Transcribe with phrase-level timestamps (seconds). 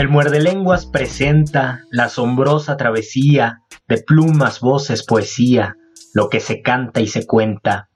[0.00, 5.76] El muerde lenguas presenta la asombrosa travesía de plumas, voces, poesía,
[6.14, 7.90] lo que se canta y se cuenta.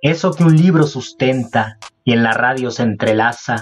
[0.00, 3.60] Eso que un libro sustenta y en la radio se entrelaza,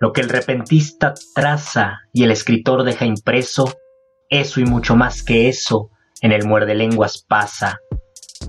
[0.00, 3.70] lo que el repentista traza y el escritor deja impreso,
[4.30, 5.90] eso y mucho más que eso
[6.22, 7.80] en el muerde lenguas pasa.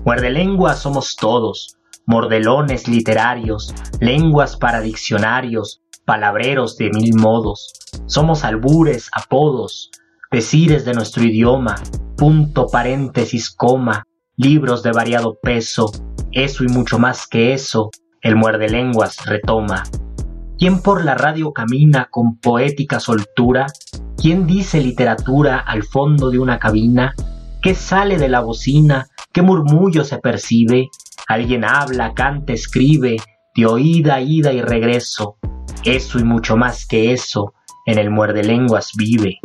[0.06, 1.76] Muerde lenguas somos todos,
[2.06, 7.72] mordelones literarios, lenguas para diccionarios, palabreros de mil modos.
[8.06, 9.90] Somos albures, apodos,
[10.30, 11.76] decires de nuestro idioma,
[12.16, 14.04] punto, paréntesis, coma,
[14.36, 15.90] libros de variado peso,
[16.32, 17.90] eso y mucho más que eso,
[18.22, 19.84] el muerde lenguas retoma.
[20.58, 23.66] ¿Quién por la radio camina con poética soltura?
[24.16, 27.14] ¿Quién dice literatura al fondo de una cabina?
[27.60, 29.08] ¿Qué sale de la bocina?
[29.32, 30.88] ¿Qué murmullo se percibe?
[31.26, 33.16] Alguien habla, canta, escribe,
[33.54, 35.36] de oída, ida y regreso.
[35.84, 37.54] Eso y mucho más que eso
[37.86, 39.40] en el muerde lenguas vive.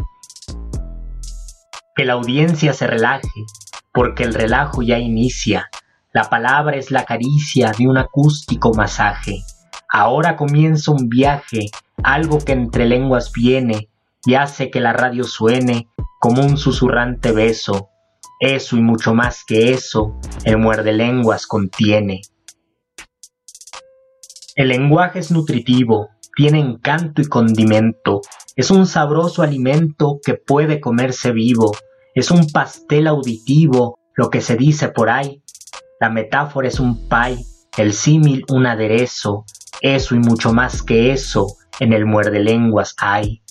[1.95, 3.45] Que la audiencia se relaje,
[3.93, 5.69] porque el relajo ya inicia.
[6.13, 9.43] La palabra es la caricia de un acústico masaje.
[9.89, 11.71] Ahora comienza un viaje,
[12.03, 13.89] algo que entre lenguas viene
[14.25, 15.87] y hace que la radio suene
[16.19, 17.89] como un susurrante beso.
[18.39, 22.21] Eso y mucho más que eso, el muerde lenguas contiene.
[24.57, 28.21] El lenguaje es nutritivo, tiene encanto y condimento,
[28.55, 31.73] es un sabroso alimento que puede comerse vivo,
[32.15, 35.43] es un pastel auditivo, lo que se dice por ahí.
[35.99, 37.37] La metáfora es un pay,
[37.77, 39.45] el símil un aderezo,
[39.83, 41.45] eso y mucho más que eso
[41.79, 43.43] en el muerde lenguas hay.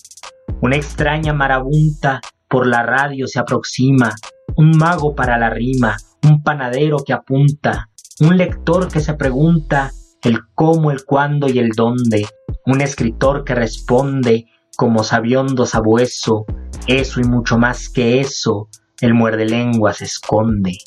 [0.59, 2.19] Una extraña marabunta
[2.49, 4.13] por la radio se aproxima,
[4.57, 7.87] un mago para la rima, un panadero que apunta,
[8.19, 12.27] un lector que se pregunta el cómo, el cuándo y el dónde,
[12.65, 14.45] un escritor que responde
[14.75, 16.45] como sabiondo sabueso,
[16.87, 18.69] eso y mucho más que eso,
[19.01, 20.77] el muerde lenguas esconde.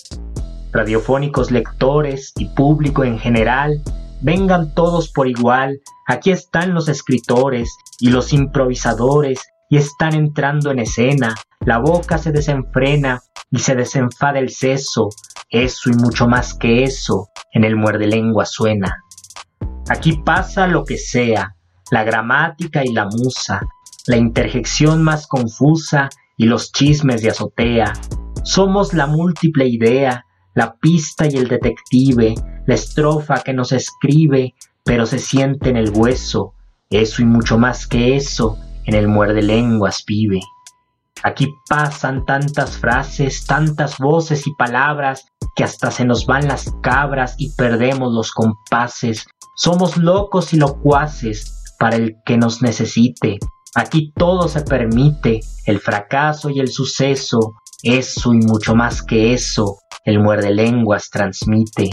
[0.73, 3.83] Radiofónicos lectores y público en general,
[4.21, 10.81] vengan todos por igual, aquí están los escritores y los improvisadores y están entrando en
[10.81, 11.35] escena,
[11.65, 15.09] la boca se desenfrena y se desenfada el seso,
[15.49, 18.99] eso y mucho más que eso, en el muerde lengua suena.
[19.91, 21.57] Aquí pasa lo que sea,
[21.91, 23.61] la gramática y la musa,
[24.07, 27.93] la interjección más confusa y los chismes de azotea.
[28.45, 32.37] Somos la múltiple idea, la pista y el detective,
[32.69, 34.55] la estrofa que nos escribe,
[34.85, 36.55] pero se siente en el hueso.
[36.89, 40.39] Eso y mucho más que eso, en el muerde lenguas vive.
[41.25, 45.27] Aquí pasan tantas frases, tantas voces y palabras
[45.57, 49.27] que hasta se nos van las cabras y perdemos los compases
[49.63, 53.39] Somos locos y locuaces para el que nos necesite.
[53.75, 59.77] Aquí todo se permite, el fracaso y el suceso, eso y mucho más que eso,
[60.07, 61.91] el muerde lenguas transmite.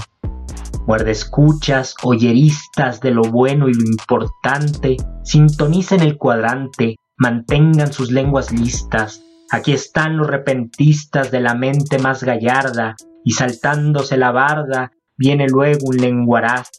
[0.88, 8.54] Muerde escuchas, oyeristas de lo bueno y lo importante, sintonicen el cuadrante, mantengan sus lenguas
[8.54, 9.22] listas.
[9.52, 15.80] Aquí están los repentistas de la mente más gallarda, y saltándose la barda, viene luego
[15.88, 16.70] un lenguaraz.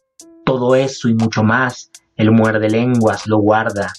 [0.49, 3.93] Todo eso y mucho más, el muerde lenguas lo guarda.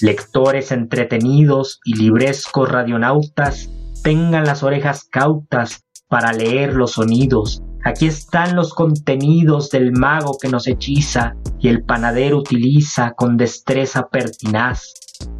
[0.00, 3.68] Lectores entretenidos y librescos radionautas,
[4.04, 7.60] tengan las orejas cautas para leer los sonidos.
[7.84, 14.06] Aquí están los contenidos del mago que nos hechiza y el panadero utiliza con destreza
[14.06, 14.94] pertinaz.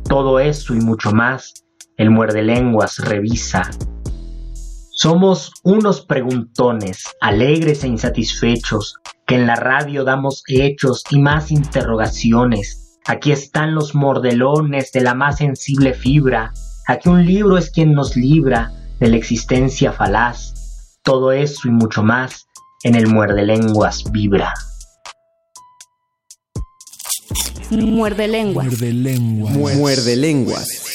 [0.09, 1.65] Todo eso y mucho más,
[1.97, 3.71] el muerde lenguas revisa.
[4.91, 12.85] Somos unos preguntones, alegres e insatisfechos, que en la radio damos hechos y más interrogaciones
[13.06, 16.55] Aquí están los mordelones de la más sensible fibra.
[16.88, 20.55] Aquí un libro es quien nos libra de la existencia falaz.
[21.03, 22.47] Todo eso y mucho más
[22.82, 24.55] en el muerde lenguas vibra.
[27.71, 28.67] Muerde lenguas.
[28.69, 29.76] Muerde lenguas.
[29.76, 30.94] Muerde lenguas.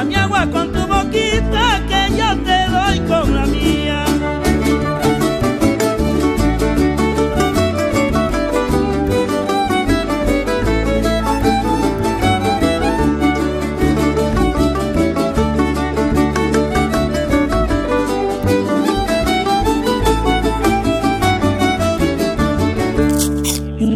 [0.00, 4.04] Dame agua con tu boquita que yo te doy con la mía.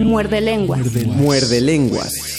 [0.04, 0.80] Muerde lenguas.
[1.06, 2.33] Muerde lenguas.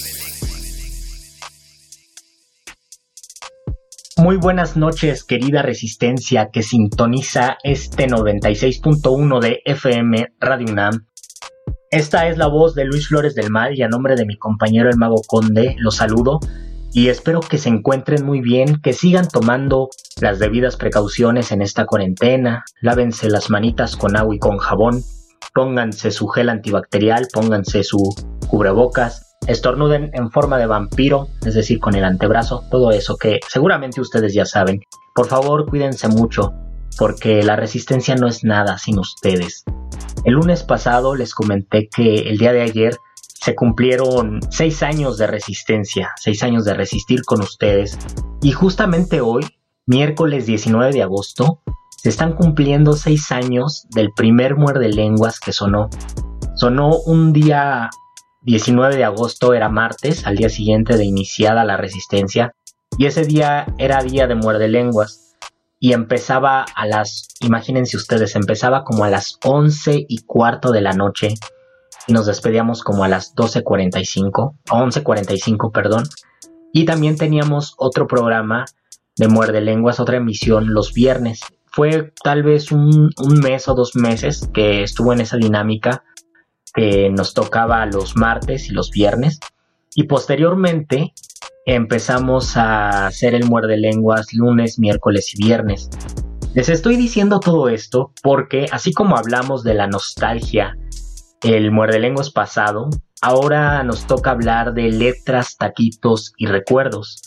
[4.26, 11.06] Muy buenas noches, querida resistencia que sintoniza este 96.1 de FM Radio UNAM.
[11.92, 14.90] Esta es la voz de Luis Flores del Mal y a nombre de mi compañero
[14.90, 16.40] el Mago Conde los saludo
[16.92, 19.90] y espero que se encuentren muy bien, que sigan tomando
[20.20, 25.04] las debidas precauciones en esta cuarentena, lávense las manitas con agua y con jabón,
[25.54, 28.00] pónganse su gel antibacterial, pónganse su
[28.48, 34.02] cubrebocas, estornuden en forma de vampiro, es decir, con el antebrazo, todo eso que seguramente
[34.02, 34.82] ustedes ya saben.
[35.14, 36.54] Por favor, cuídense mucho,
[36.98, 39.64] porque la resistencia no es nada sin ustedes.
[40.24, 42.98] El lunes pasado les comenté que el día de ayer
[43.42, 47.98] se cumplieron seis años de resistencia, seis años de resistir con ustedes,
[48.42, 49.46] y justamente hoy,
[49.86, 51.62] miércoles 19 de agosto,
[51.98, 55.90] se están cumpliendo seis años del primer muerde lenguas que sonó.
[56.56, 57.90] Sonó un día
[58.46, 62.54] 19 de agosto, era martes, al día siguiente de iniciada la resistencia,
[62.98, 65.36] y ese día era día de muerde lenguas.
[65.80, 70.94] Y empezaba a las, imagínense ustedes, empezaba como a las 11 y cuarto de la
[70.94, 71.34] noche
[72.08, 76.06] y nos despedíamos como a las 12.45, 11.45, perdón.
[76.72, 78.66] Y también teníamos otro programa
[79.18, 81.42] de Muerde Lenguas, otra emisión los viernes
[81.76, 83.12] fue tal vez un,
[83.44, 86.06] mes o dos meses que estuvo en esa dinámica
[86.76, 89.40] que nos tocaba los martes y los viernes.
[89.96, 91.14] Y posteriormente
[91.66, 95.90] empezamos a hacer el muerde lenguas lunes, miércoles y viernes.
[96.54, 100.78] Les estoy diciendo todo esto porque así como hablamos de la nostalgia,
[101.42, 102.90] el muerde lenguas pasado,
[103.22, 107.22] ahora nos toca hablar de letras, taquitos y recuerdos.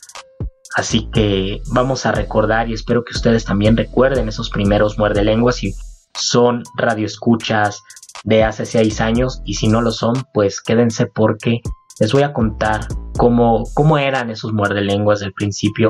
[0.76, 5.64] Así que vamos a recordar y espero que ustedes también recuerden esos primeros muerde lenguas
[5.64, 5.74] y
[6.14, 7.82] son radioescuchas
[8.24, 11.60] de hace seis años y si no lo son, pues quédense porque
[12.00, 15.88] les voy a contar cómo, cómo eran esos muerde lenguas del principio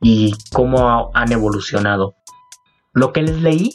[0.00, 2.14] y cómo han evolucionado.
[2.92, 3.74] Lo que les leí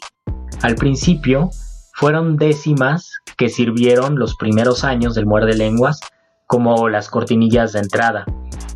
[0.62, 1.50] al principio
[1.94, 6.00] fueron décimas que sirvieron los primeros años del muerde lenguas
[6.48, 8.26] como las cortinillas de entrada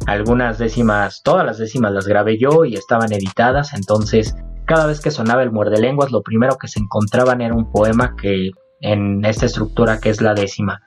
[0.09, 5.11] algunas décimas, todas las décimas las grabé yo y estaban editadas, entonces cada vez que
[5.11, 9.45] sonaba el muerde lenguas, lo primero que se encontraban era un poema que en esta
[9.45, 10.81] estructura que es la décima.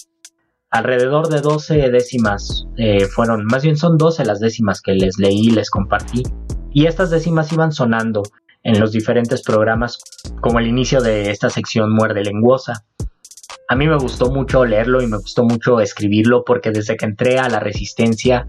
[0.70, 5.48] Alrededor de 12 décimas eh, fueron, más bien son 12 las décimas que les leí
[5.48, 6.22] y les compartí.
[6.72, 8.22] Y estas décimas iban sonando
[8.62, 9.98] en los diferentes programas
[10.40, 12.84] como el inicio de esta sección muerde lenguosa.
[13.68, 17.38] A mí me gustó mucho leerlo y me gustó mucho escribirlo porque desde que entré
[17.38, 18.46] a la resistencia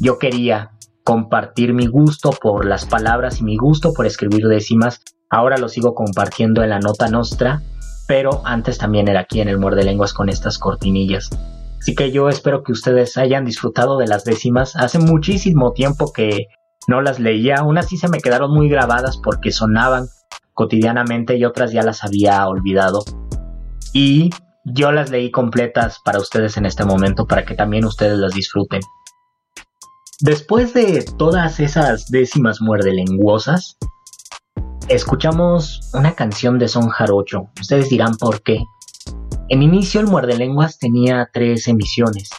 [0.00, 0.72] yo quería
[1.04, 5.02] compartir mi gusto por las palabras y mi gusto por escribir décimas.
[5.30, 7.62] Ahora lo sigo compartiendo en la nota nostra,
[8.06, 11.30] pero antes también era aquí en el Muerde Lenguas con estas cortinillas.
[11.78, 14.76] Así que yo espero que ustedes hayan disfrutado de las décimas.
[14.76, 16.46] Hace muchísimo tiempo que
[16.86, 20.06] no las leía, aún así se me quedaron muy grabadas porque sonaban
[20.54, 23.04] cotidianamente y otras ya las había olvidado.
[23.92, 24.30] Y
[24.64, 28.80] yo las leí completas para ustedes en este momento para que también ustedes las disfruten.
[30.20, 33.76] Después de todas esas décimas muerdelenguosas,
[34.88, 37.48] escuchamos una canción de son jarocho.
[37.60, 38.64] Ustedes dirán por qué.
[39.48, 42.30] En inicio el muerde lenguas tenía tres emisiones.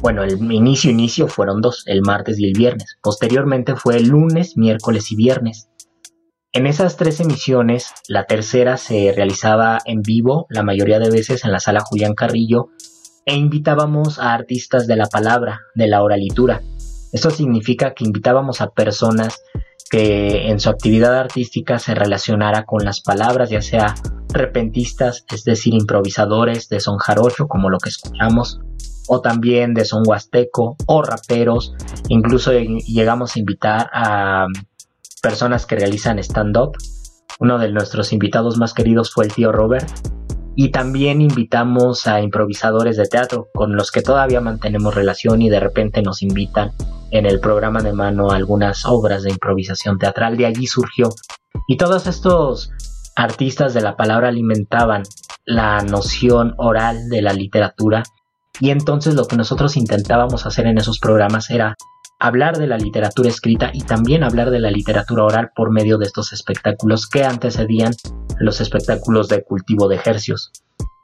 [0.00, 2.98] Bueno, el inicio inicio fueron dos, el martes y el viernes.
[3.02, 5.68] Posteriormente fue el lunes, miércoles y viernes.
[6.52, 11.52] En esas tres emisiones, la tercera se realizaba en vivo, la mayoría de veces en
[11.52, 12.70] la sala Julián Carrillo,
[13.24, 16.60] e invitábamos a artistas de la palabra, de la oralitura.
[17.12, 19.40] Esto significa que invitábamos a personas
[19.92, 23.94] que en su actividad artística se relacionara con las palabras, ya sea
[24.30, 28.58] repentistas, es decir, improvisadores de son jarocho, como lo que escuchamos,
[29.06, 31.74] o también de son huasteco, o raperos,
[32.08, 34.46] incluso llegamos a invitar a
[35.22, 36.72] personas que realizan stand-up,
[37.38, 39.88] Uno de nuestros invitados más queridos fue el tío Robert.
[40.54, 45.60] Y también invitamos a improvisadores de teatro con los que todavía mantenemos relación y de
[45.60, 46.72] repente nos invitan
[47.10, 50.36] en el programa de mano algunas obras de improvisación teatral.
[50.36, 51.08] De allí surgió.
[51.66, 52.70] Y todos estos
[53.16, 55.02] artistas de la palabra alimentaban
[55.44, 58.02] la noción oral de la literatura
[58.60, 61.76] y entonces lo que nosotros intentábamos hacer en esos programas era
[62.22, 66.04] hablar de la literatura escrita y también hablar de la literatura oral por medio de
[66.04, 67.94] estos espectáculos que antecedían
[68.38, 70.52] los espectáculos de cultivo de ejercios.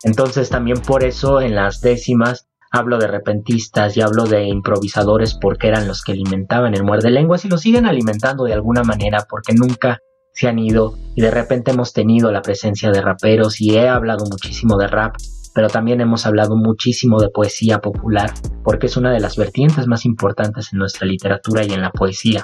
[0.04, 5.66] Entonces también por eso en las décimas hablo de repentistas y hablo de improvisadores porque
[5.66, 9.54] eran los que alimentaban el muerde lenguas y lo siguen alimentando de alguna manera porque
[9.54, 9.98] nunca
[10.34, 14.24] se han ido y de repente hemos tenido la presencia de raperos y he hablado
[14.30, 15.16] muchísimo de rap
[15.54, 18.32] pero también hemos hablado muchísimo de poesía popular,
[18.64, 22.42] porque es una de las vertientes más importantes en nuestra literatura y en la poesía.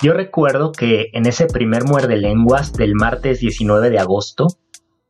[0.00, 4.46] Yo recuerdo que en ese primer muerde lenguas del martes 19 de agosto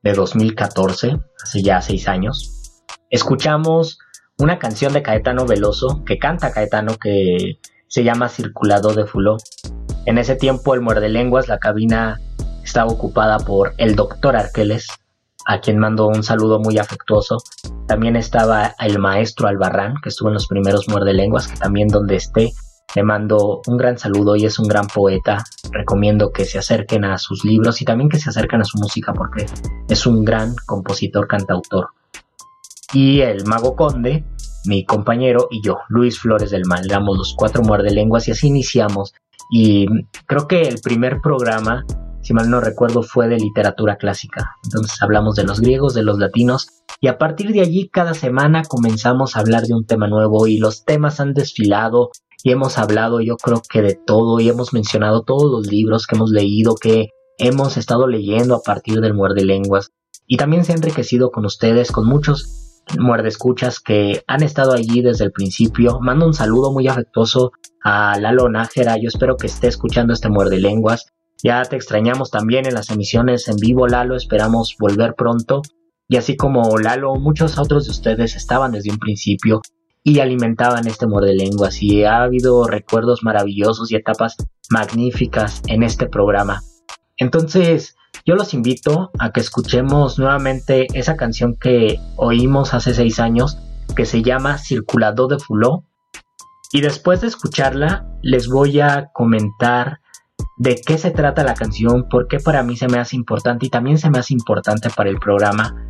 [0.03, 3.99] de 2014, hace ya seis años, escuchamos
[4.39, 7.59] una canción de Caetano Veloso que canta Caetano que
[7.89, 9.37] se llama Circulado de Fuló.
[10.07, 12.21] En ese tiempo el muerde lenguas, la cabina
[12.63, 14.87] estaba ocupada por el doctor Arqueles,
[15.49, 17.39] a quien mando un saludo muy afectuoso.
[17.87, 22.17] También estaba el maestro Albarrán, que estuvo en los primeros muerde lenguas, que también donde
[22.17, 22.53] esté
[22.95, 25.43] le mando un gran saludo y es un gran poeta.
[25.73, 29.15] Recomiendo que se acerquen a sus libros y también que se acerquen a su música
[29.15, 29.47] porque
[29.89, 31.89] es un gran compositor, cantautor.
[32.93, 34.27] Y el mago conde,
[34.67, 38.49] mi compañero y yo, Luis Flores del Mal, damos los cuatro muerde lenguas y así
[38.49, 39.15] iniciamos.
[39.51, 39.87] Y
[40.27, 41.87] creo que el primer programa
[42.29, 44.51] si mal no recuerdo, fue de literatura clásica.
[44.63, 46.69] Entonces hablamos de los griegos, de los latinos,
[47.01, 50.59] y a partir de allí cada semana comenzamos a hablar de un tema nuevo y
[50.59, 52.11] los temas han desfilado
[52.45, 56.17] y hemos hablado yo creo que de todo y hemos mencionado todos los libros que
[56.17, 59.91] hemos leído, que hemos estado leyendo a partir del muerde lenguas
[60.27, 65.01] y también se ha enriquecido con ustedes, con muchos muerde escuchas que han estado allí
[65.01, 65.99] desde el principio.
[66.01, 67.53] Mando un saludo muy afectuoso
[67.83, 71.07] a Lalo Nájera, yo espero que esté escuchando este muerde lenguas
[71.43, 74.17] ya te extrañamos también en las emisiones en vivo, Lalo.
[74.17, 75.63] Esperamos volver pronto.
[76.09, 79.61] Y así como Lalo, muchos otros de ustedes estaban desde un principio
[80.03, 81.81] y alimentaban este de lenguas.
[81.83, 84.37] Y ha habido recuerdos maravillosos y etapas
[84.71, 86.63] magníficas en este programa.
[87.17, 87.97] Entonces,
[88.27, 93.59] yo los invito a que escuchemos nuevamente esa canción que oímos hace seis años,
[93.95, 95.85] que se llama Circulador de Fuló.
[96.73, 100.01] Y después de escucharla, les voy a comentar
[100.57, 103.71] de qué se trata la canción, por qué para mí se me hace importante y
[103.71, 105.85] también se me hace importante para el programa,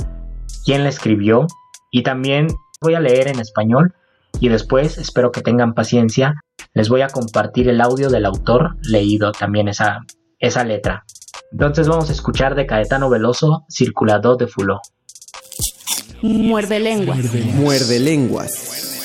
[0.64, 1.46] quién la escribió
[1.90, 2.48] y también
[2.80, 3.94] voy a leer en español
[4.40, 6.34] y después, espero que tengan paciencia,
[6.74, 10.00] les voy a compartir el audio del autor leído también esa,
[10.38, 11.04] esa letra.
[11.50, 14.80] Entonces vamos a escuchar de Caetano Veloso, Circulador de Fuló.
[16.22, 17.18] Muerde lenguas.
[17.54, 18.97] Muerde lenguas.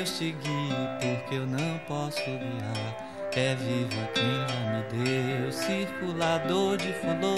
[0.00, 2.96] Te guie, porque eu não posso guiar.
[3.34, 7.36] É viva quem já me deu, circulador de fulô,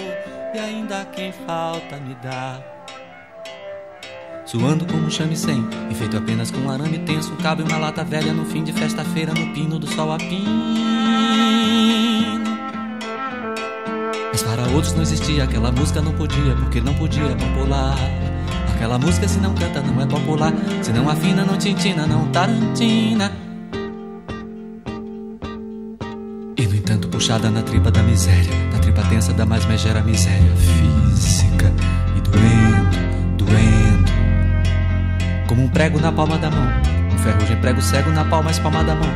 [0.55, 2.61] e ainda quem falta me dá.
[4.45, 8.05] Suando como um chame-sem, feito apenas com um arame tenso, um cabo e uma lata
[8.05, 10.65] velha no fim de festa-feira, no pino do sol a pino.
[14.33, 17.97] Mas para outros não existia, aquela música não podia, porque não podia popular.
[18.85, 23.33] Aquela música se não canta não é popular, se não afina não tintina, não tarantina.
[26.55, 30.53] E no entanto puxada na tripa da miséria, na tripa tensa da mais megera miséria
[30.57, 31.73] física
[32.15, 34.13] e doendo, doendo.
[35.49, 36.69] Como um prego na palma da mão,
[37.11, 39.09] um ferrugem prego cego na palma espalma da mão.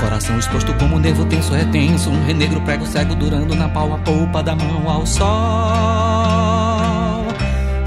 [0.00, 4.42] Coração exposto como um nervo tenso retenso, um renegro prego cego durando na palma polpa
[4.42, 6.39] da mão ao sol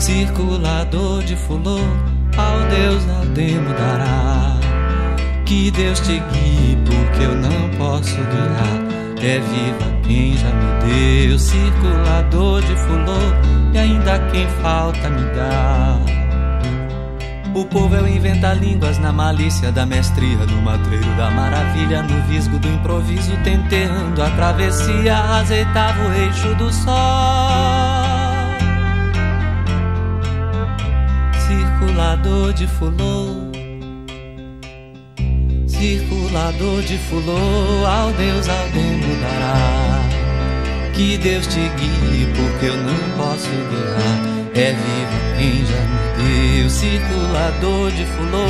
[0.04, 1.80] circulador de fulô,
[2.36, 4.58] ao Deus Aldemo dará.
[5.46, 8.84] Que Deus te guie, porque eu não posso guiar.
[9.22, 13.18] É viva quem já me deu, circulador de fulô,
[13.74, 15.98] e ainda quem falta me dá.
[17.56, 22.22] O povo é o inventa línguas na malícia da mestria, no matreiro da maravilha, no
[22.24, 27.93] visgo do improviso, tenteando a travessia, azeitava o eixo do sol.
[31.84, 33.52] Circulador de fulô,
[35.68, 40.02] circulador de fulô, ao Deus alguém mudará.
[40.94, 44.34] Que Deus te guie, porque eu não posso guiar.
[44.56, 48.46] É vivo quem já me deu circulador de fulô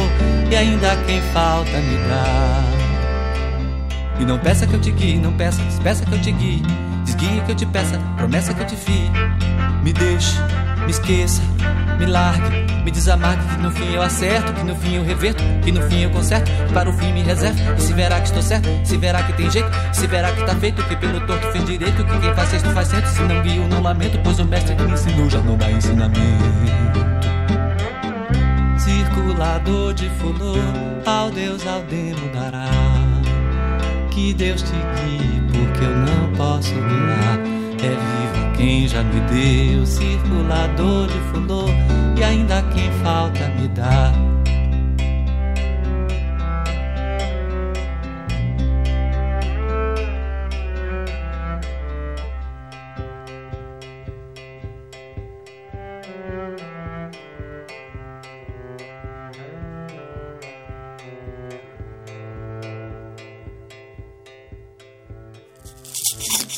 [0.52, 2.64] e ainda quem falta me dá.
[4.20, 6.62] E não peça que eu te guie, não peça, despeça que eu te guie.
[7.06, 9.10] Desguie que eu te peça, promessa que eu te fie.
[9.82, 10.38] Me deixe,
[10.84, 11.42] me esqueça,
[11.98, 13.44] me largue, me desamargue.
[13.56, 16.52] Que no fim eu acerto, que no fim eu reverto, que no fim eu conserto.
[16.74, 19.50] Para o fim me reservo, e se verá que estou certo, se verá que tem
[19.50, 22.04] jeito, se verá que tá feito, que pelo torto fez direito.
[22.04, 24.20] Que quem faz sexto faz centro, se não guio, não lamento.
[24.24, 26.44] Pois o mestre que me ensinou já não dá ensinamento.
[28.78, 30.56] Circulador de fulô,
[31.06, 32.70] ao Deus ao demo dará.
[34.12, 37.40] Que Deus te guie, porque eu não posso guiar.
[37.84, 41.66] É vivo quem já me deu, circulador de fulô,
[42.18, 44.33] e ainda quem falta me dá.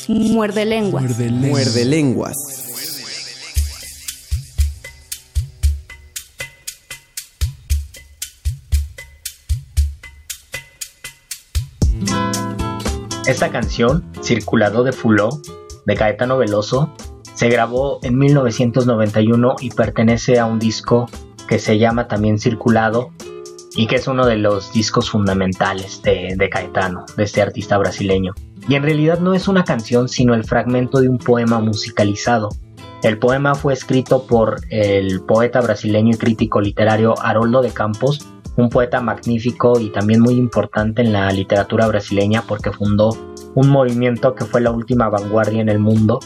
[0.08, 1.04] Muerde lenguas.
[1.04, 2.36] Muerde, Muerde lenguas.
[13.26, 15.30] Esta canción, Circulado de Fuló,
[15.84, 16.94] de Caetano Veloso,
[17.34, 21.10] se grabó en 1991 y pertenece a un disco
[21.48, 23.10] que se llama también Circulado
[23.74, 28.32] y que es uno de los discos fundamentales de, de Caetano, de este artista brasileño.
[28.68, 32.48] Y en realidad no es una canción, sino el fragmento de un poema musicalizado.
[33.02, 38.26] El poema fue escrito por el poeta brasileño y crítico literario Haroldo de Campos,
[38.56, 43.10] un poeta magnífico y también muy importante en la literatura brasileña porque fundó
[43.54, 46.20] un movimiento que fue la última vanguardia en el mundo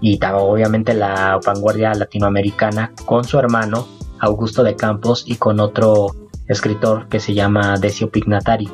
[0.00, 3.86] y obviamente la vanguardia latinoamericana con su hermano
[4.18, 6.14] Augusto de Campos y con otro
[6.48, 8.68] escritor que se llama Decio Pignatari.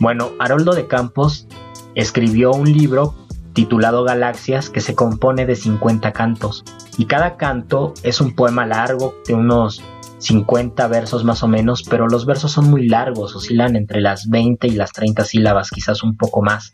[0.00, 1.48] Bueno, Haroldo de Campos
[1.96, 3.14] escribió un libro
[3.54, 6.62] titulado Galaxias que se compone de 50 cantos
[6.98, 9.82] y cada canto es un poema largo de unos
[10.18, 14.66] 50 versos más o menos, pero los versos son muy largos, oscilan entre las 20
[14.66, 16.72] y las 30 sílabas, quizás un poco más.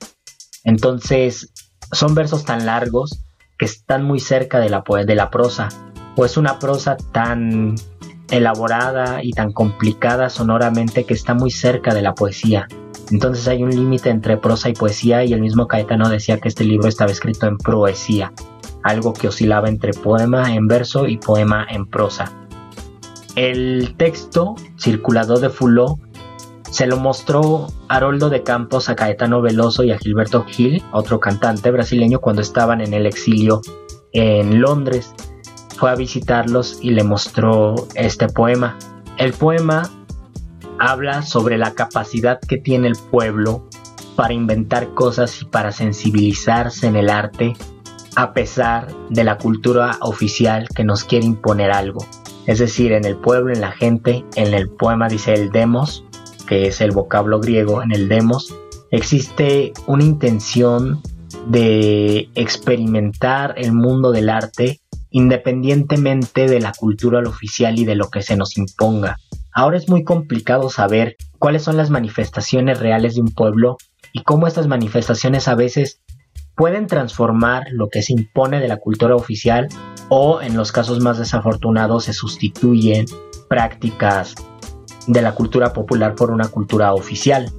[0.65, 1.53] Entonces,
[1.93, 3.25] son versos tan largos
[3.59, 5.69] que están muy cerca de la, de la prosa,
[6.17, 7.75] o es una prosa tan
[8.33, 12.67] elaborada y tan complicada sonoramente que está muy cerca de la poesía.
[13.11, 16.65] Entonces hay un límite entre prosa y poesía y el mismo Caetano decía que este
[16.65, 18.33] libro estaba escrito en poesía,
[18.83, 22.33] algo que oscilaba entre poema en verso y poema en prosa.
[23.37, 25.99] El texto, circulador de Fuló,
[26.71, 31.71] se lo mostró Haroldo de Campos a Caetano Veloso y a Gilberto Gil, otro cantante
[31.71, 33.61] brasileño, cuando estaban en el exilio
[34.13, 35.15] en Londres.
[35.77, 38.79] Fue a visitarlos y le mostró este poema.
[39.19, 39.91] El poema
[40.79, 43.69] habla sobre la capacidad que tiene el pueblo
[44.17, 47.55] para inventar cosas y para sensibilizarse en el arte
[48.15, 52.05] a pesar de la cultura oficial que nos quiere imponer algo.
[52.47, 56.05] Es decir, en el pueblo, en la gente, en el poema dice el demos,
[56.47, 58.55] que es el vocablo griego, en el demos,
[58.91, 61.01] existe una intención
[61.47, 64.82] de experimentar el mundo del arte
[65.13, 69.19] independientemente de la cultura oficial y de lo que se nos imponga.
[69.53, 73.77] Ahora es muy complicado saber cuáles son las manifestaciones reales de un pueblo
[74.13, 76.01] y cómo estas manifestaciones a veces
[76.57, 79.69] pueden transformar lo que se impone de la cultura oficial
[80.09, 83.07] o en los casos más desafortunados se sustituyen
[83.49, 84.35] prácticas
[85.07, 87.51] de la cultura popular por una cultura oficial.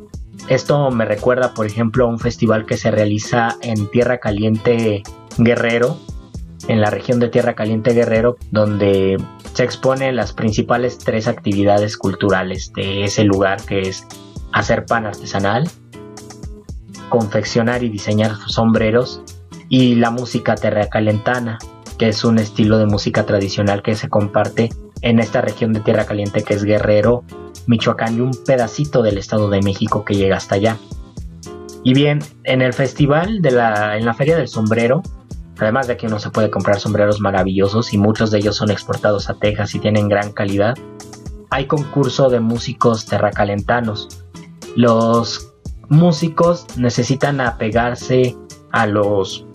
[0.50, 5.04] Esto me recuerda, por ejemplo, a un festival que se realiza en Tierra Caliente
[5.38, 5.98] Guerrero,
[6.68, 9.18] en la región de Tierra Caliente Guerrero, donde
[9.54, 14.08] se exponen las principales tres actividades culturales de ese lugar, que es
[14.52, 15.70] hacer pan artesanal,
[17.10, 19.22] confeccionar y diseñar sombreros
[19.70, 21.58] y la música terracalentana,
[21.98, 24.70] que es un estilo de música tradicional que se comparte
[25.02, 27.24] en esta región de Tierra Caliente que es Guerrero,
[27.68, 30.78] Michoacán y un pedacito del Estado de México que llega hasta allá.
[31.84, 35.02] Y bien, en el festival de la en la Feria del Sombrero
[35.60, 39.30] Además de que uno se puede comprar sombreros maravillosos y muchos de ellos son exportados
[39.30, 40.76] a Texas y tienen gran calidad,
[41.50, 44.08] hay concurso de músicos terracalentanos.
[44.76, 45.54] Los
[45.88, 48.36] músicos necesitan apegarse
[48.72, 49.46] a los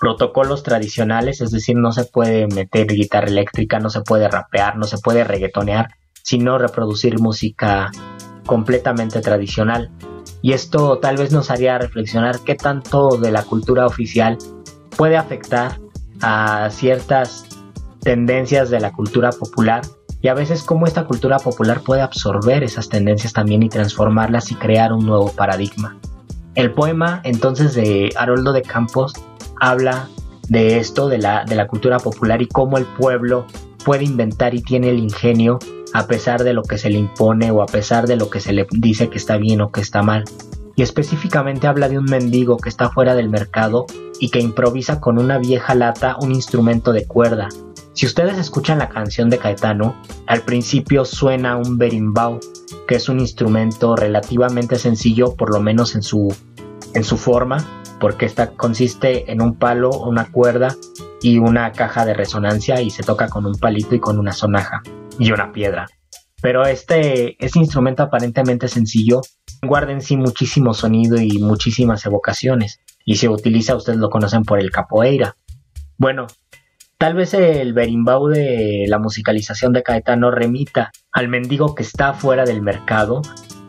[0.00, 4.84] protocolos tradicionales, es decir, no se puede meter guitarra eléctrica, no se puede rapear, no
[4.84, 5.90] se puede reggaetonear,
[6.22, 7.90] sino reproducir música
[8.44, 9.90] completamente tradicional.
[10.42, 14.36] Y esto tal vez nos haría reflexionar qué tanto de la cultura oficial
[14.96, 15.78] puede afectar
[16.20, 17.46] a ciertas
[18.00, 19.82] tendencias de la cultura popular
[20.20, 24.54] y a veces cómo esta cultura popular puede absorber esas tendencias también y transformarlas y
[24.54, 25.96] crear un nuevo paradigma.
[26.54, 29.12] El poema entonces de Haroldo de Campos
[29.60, 30.08] habla
[30.48, 33.46] de esto, de la, de la cultura popular y cómo el pueblo
[33.84, 35.58] puede inventar y tiene el ingenio
[35.92, 38.52] a pesar de lo que se le impone o a pesar de lo que se
[38.52, 40.24] le dice que está bien o que está mal.
[40.76, 43.86] Y específicamente habla de un mendigo que está fuera del mercado
[44.18, 47.48] y que improvisa con una vieja lata un instrumento de cuerda.
[47.92, 49.94] Si ustedes escuchan la canción de Caetano,
[50.26, 52.40] al principio suena un berimbau,
[52.88, 56.34] que es un instrumento relativamente sencillo, por lo menos en su,
[56.94, 57.64] en su forma,
[58.00, 60.74] porque esta consiste en un palo, una cuerda
[61.22, 64.82] y una caja de resonancia y se toca con un palito y con una sonaja
[65.18, 65.86] y una piedra.
[66.44, 69.22] Pero este, este instrumento aparentemente sencillo
[69.62, 74.60] guarda en sí muchísimo sonido y muchísimas evocaciones y se utiliza, ustedes lo conocen por
[74.60, 75.36] el capoeira.
[75.96, 76.26] Bueno,
[76.98, 82.44] tal vez el berimbau de la musicalización de Caetano remita al mendigo que está fuera
[82.44, 83.22] del mercado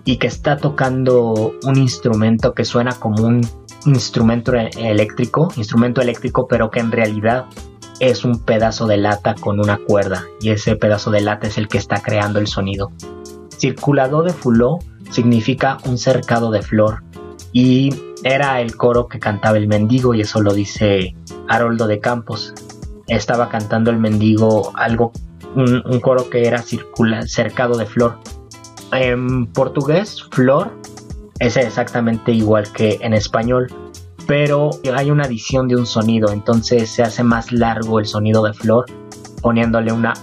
[0.03, 3.39] y que está tocando un instrumento que suena como un
[3.85, 7.45] instrumento eléctrico, instrumento eléctrico, pero que en realidad
[7.99, 11.67] es un pedazo de lata con una cuerda y ese pedazo de lata es el
[11.67, 12.91] que está creando el sonido.
[13.57, 14.79] Circulador de fuló
[15.11, 17.03] significa un cercado de flor
[17.53, 21.15] y era el coro que cantaba el mendigo y eso lo dice
[21.47, 22.53] Haroldo de Campos.
[23.07, 25.11] Estaba cantando el mendigo algo,
[25.55, 28.19] un, un coro que era circula, cercado de flor.
[28.91, 30.71] En portugués, flor
[31.39, 33.67] es exactamente igual que en español,
[34.27, 38.53] pero hay una adición de un sonido, entonces se hace más largo el sonido de
[38.53, 38.85] flor
[39.41, 40.13] poniéndole una,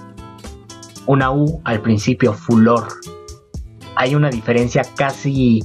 [1.06, 2.88] una U al principio, fulor.
[3.94, 5.60] Hay una diferencia casi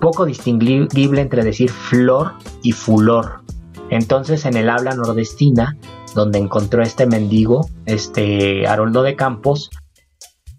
[0.00, 3.42] poco distinguible entre decir flor y fulor.
[3.90, 5.76] Entonces en el habla nordestina,
[6.14, 9.70] donde encontró este mendigo, este Haroldo de Campos,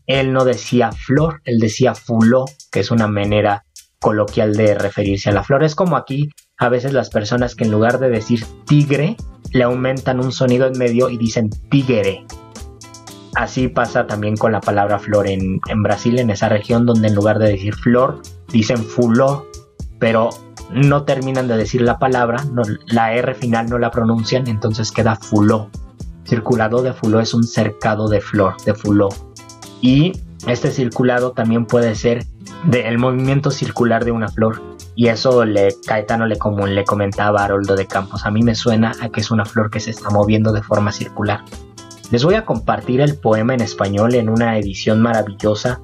[0.05, 3.65] él no decía flor, él decía fuló, que es una manera
[3.99, 5.63] coloquial de referirse a la flor.
[5.63, 9.15] Es como aquí a veces las personas que en lugar de decir tigre,
[9.51, 12.25] le aumentan un sonido en medio y dicen tigre.
[13.35, 17.37] Así pasa también con la palabra flor en, Brasil, en esa región donde en lugar
[17.37, 19.45] de decir flor, dicen fuló,
[19.99, 20.29] pero
[20.71, 22.43] no terminan de decir la palabra,
[22.87, 25.69] la R final no la pronuncian, entonces queda fuló.
[26.25, 29.09] Circulado de fuló es un cercado de flor, de fuló.
[29.81, 30.13] Y
[30.45, 32.25] este circulado también puede ser
[32.65, 34.61] del movimiento circular de una flor.
[34.95, 38.55] Y eso le, Caetano le, como le comentaba a Haroldo de Campos, a mí me
[38.55, 41.43] suena a que es una flor que se está moviendo de forma circular.
[42.11, 45.81] Les voy a compartir el poema en español en una edición maravillosa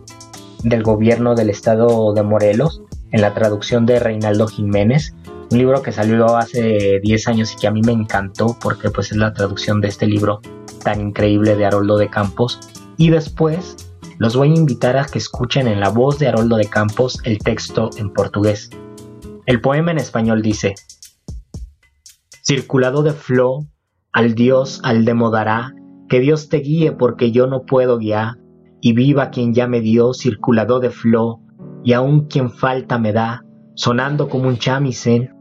[0.64, 5.14] del gobierno del estado de Morelos, en la traducción de Reinaldo Jiménez,
[5.52, 9.12] un libro que salió hace 10 años y que a mí me encantó porque pues
[9.12, 10.42] es la traducción de este libro
[10.84, 12.60] tan increíble de Haroldo de Campos.
[12.98, 13.93] Y después
[14.24, 17.40] los voy a invitar a que escuchen en la voz de Haroldo de Campos el
[17.40, 18.70] texto en portugués.
[19.46, 20.76] El poema en español dice,
[22.42, 23.66] Circulado de flo,
[24.14, 25.74] al Dios al demodará,
[26.08, 28.38] que Dios te guíe porque yo no puedo guiar,
[28.80, 31.42] y viva quien ya me dio circulado de flo,
[31.84, 33.44] y aun quien falta me da,
[33.76, 35.36] sonando como un chamisen,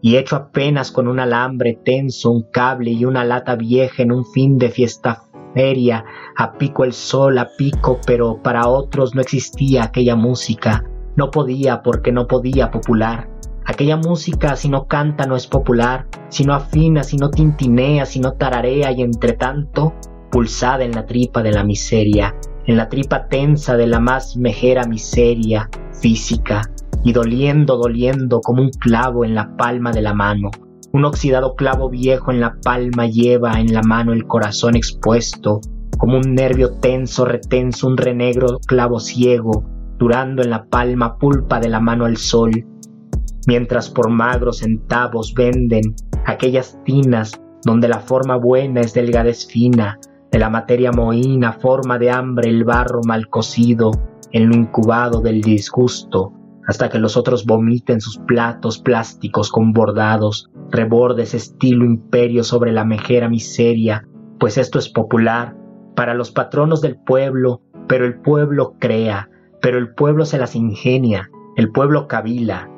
[0.00, 4.24] y hecho apenas con un alambre tenso, un cable y una lata vieja en un
[4.24, 6.04] fin de fiesta feria,
[6.36, 10.84] a pico el sol, a pico, pero para otros no existía aquella música,
[11.16, 13.28] no podía porque no podía popular,
[13.68, 18.18] Aquella música si no canta no es popular, si no afina, si no tintinea, si
[18.18, 19.92] no tararea y entre tanto,
[20.30, 22.34] pulsada en la tripa de la miseria,
[22.64, 26.62] en la tripa tensa de la más mejera miseria física,
[27.04, 30.50] y doliendo, doliendo como un clavo en la palma de la mano.
[30.90, 35.60] Un oxidado clavo viejo en la palma lleva en la mano el corazón expuesto,
[35.98, 39.64] como un nervio tenso, retenso, un renegro clavo ciego,
[39.98, 42.64] durando en la palma pulpa de la mano al sol,
[43.46, 47.32] mientras por magros centavos venden aquellas tinas
[47.64, 49.98] donde la forma buena es delgadez fina,
[50.30, 53.90] de la materia mohína forma de hambre el barro mal cocido,
[54.30, 56.32] en lo incubado del disgusto,
[56.68, 62.84] hasta que los otros vomiten sus platos plásticos con bordados, rebordes estilo imperio sobre la
[62.84, 64.06] mejera miseria,
[64.38, 65.56] pues esto es popular
[65.96, 69.30] para los patronos del pueblo, pero el pueblo crea,
[69.62, 72.70] pero el pueblo se las ingenia, el pueblo cavila,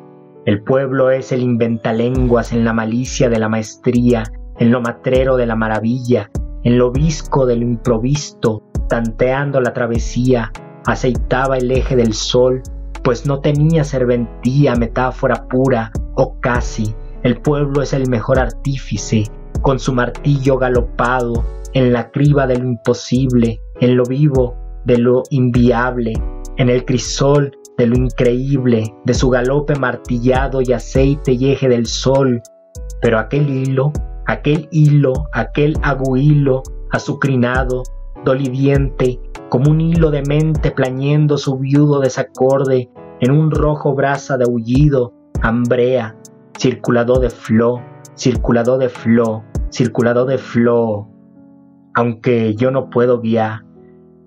[0.47, 4.23] el pueblo es el inventalenguas en la malicia de la maestría,
[4.59, 6.31] en lo matrero de la maravilla,
[6.63, 10.53] en lo visco del improvisto, tanteando la travesía,
[10.87, 12.63] aceitaba el eje del sol,
[13.03, 19.25] pues no tenía serventía, metáfora pura, o casi, el pueblo es el mejor artífice,
[19.63, 25.23] con su martillo galopado, en la criba de lo imposible, en lo vivo de lo
[25.31, 26.13] inviable,
[26.57, 31.87] en el crisol de lo increíble, de su galope martillado y aceite y eje del
[31.87, 32.43] sol.
[33.01, 33.93] Pero aquel hilo,
[34.27, 37.83] aquel hilo, aquel aguhilo azucrinado,
[38.25, 44.45] dolidiente, como un hilo de mente plañendo su viudo desacorde en un rojo brasa de
[44.45, 46.17] aullido, hambrea,
[46.59, 47.81] circulador de flo,
[48.15, 51.09] circulador de flo, circulador de flo.
[51.95, 53.65] Aunque yo no puedo guiar,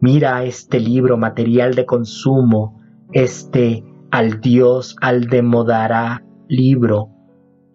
[0.01, 7.09] mira este libro material de consumo, este al Dios al demodará libro,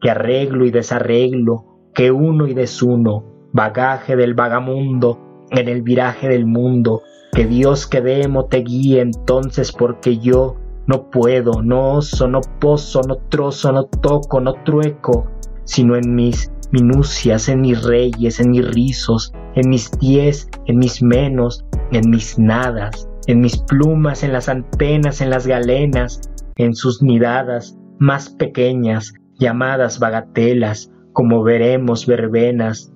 [0.01, 5.19] que arreglo y desarreglo, que uno y desuno, bagaje del vagamundo,
[5.51, 10.57] en el viraje del mundo, que Dios que demo te guíe entonces porque yo
[10.87, 15.27] no puedo, no oso, no poso, no trozo, no toco, no trueco,
[15.65, 21.03] sino en mis minucias, en mis reyes, en mis rizos, en mis diez, en mis
[21.03, 26.21] menos, en mis nadas, en mis plumas, en las antenas, en las galenas,
[26.57, 32.93] en sus nidadas más pequeñas, llamadas bagatelas, como veremos verbenas,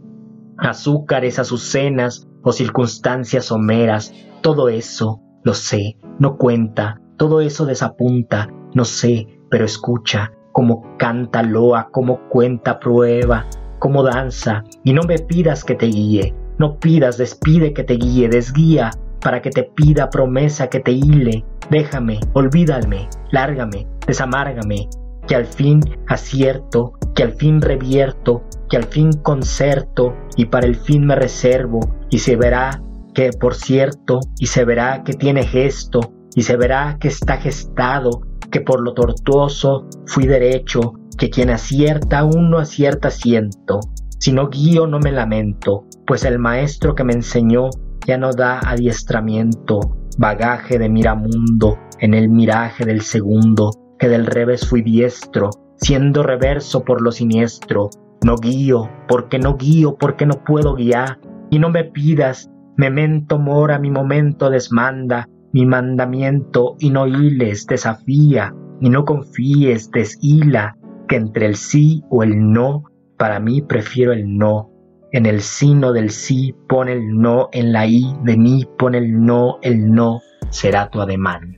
[0.58, 8.85] azúcares, azucenas o circunstancias someras, todo eso, lo sé, no cuenta, todo eso desapunta, no
[8.85, 13.46] sé, pero escucha, como canta loa, como cuenta prueba,
[13.78, 18.28] como danza, y no me pidas que te guíe, no pidas, despide que te guíe,
[18.28, 24.88] desguía, para que te pida promesa que te hile, déjame, olvídame, lárgame, desamárgame,
[25.26, 30.76] que al fin acierto, que al fin revierto, que al fin concerto, y para el
[30.76, 31.80] fin me reservo,
[32.11, 32.82] y se verá
[33.14, 36.00] que por cierto, y se verá que tiene gesto,
[36.35, 42.20] y se verá que está gestado, que por lo tortuoso fui derecho, que quien acierta
[42.20, 43.80] aún no acierta siento.
[44.18, 47.68] Si no guío no me lamento, pues el maestro que me enseñó
[48.06, 49.80] ya no da adiestramiento,
[50.18, 53.70] bagaje de miramundo en el miraje del segundo,
[54.02, 57.88] que del revés fui diestro, siendo reverso por lo siniestro.
[58.24, 63.78] No guío, porque no guío, porque no puedo guiar, y no me pidas, memento mora
[63.78, 71.46] mi momento desmanda, mi mandamiento, y no hiles, desafía, y no confíes, deshila, que entre
[71.46, 72.82] el sí o el no,
[73.16, 74.68] para mí prefiero el no.
[75.12, 79.24] En el sino del sí pone el no, en la i de mí pone el
[79.24, 81.56] no, el no será tu ademán.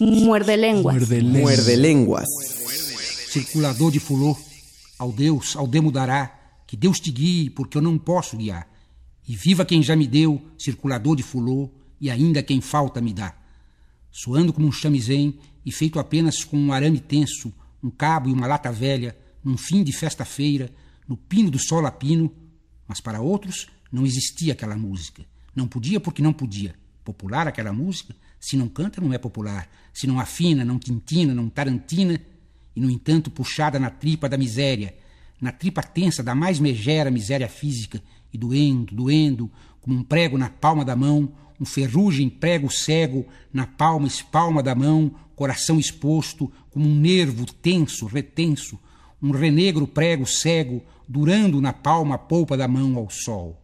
[0.00, 1.08] Muerde lenguas.
[1.08, 2.28] Muerde, Muerde lenguas.
[3.30, 4.36] Circulador de fulô,
[4.98, 8.68] ao Deus, ao demo dará, que Deus te guie, porque eu não posso guiar.
[9.26, 13.34] E viva quem já me deu, circulador de fulô, e ainda quem falta me dá.
[14.10, 17.52] Soando como um chamizen e feito apenas com um arame tenso,
[17.82, 20.70] um cabo e uma lata velha, num fim de festa-feira,
[21.08, 22.32] no pino do sol a pino,
[22.86, 25.24] mas para outros não existia aquela música.
[25.54, 26.74] Não podia porque não podia.
[27.04, 31.48] Popular aquela música, se não canta não é popular, se não afina, não tintina, não
[31.48, 32.20] tarantina,
[32.76, 34.94] e no entanto puxada na tripa da miséria,
[35.40, 40.50] na tripa tensa da mais megera miséria física, e doendo, doendo, como um prego na
[40.50, 46.86] palma da mão, um ferrugem prego cego na palma espalma da mão, coração exposto, como
[46.86, 48.78] um nervo tenso, retenso,
[49.22, 53.58] um renegro prego cego, durando na palma a polpa da mão ao sol,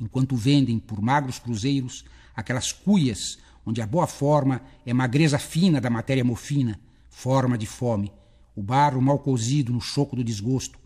[0.00, 2.04] enquanto vendem por magros cruzeiros
[2.36, 8.12] aquelas cuias onde a boa forma é magreza fina da matéria mofina, forma de fome,
[8.54, 10.78] o barro mal cozido no choco do desgosto,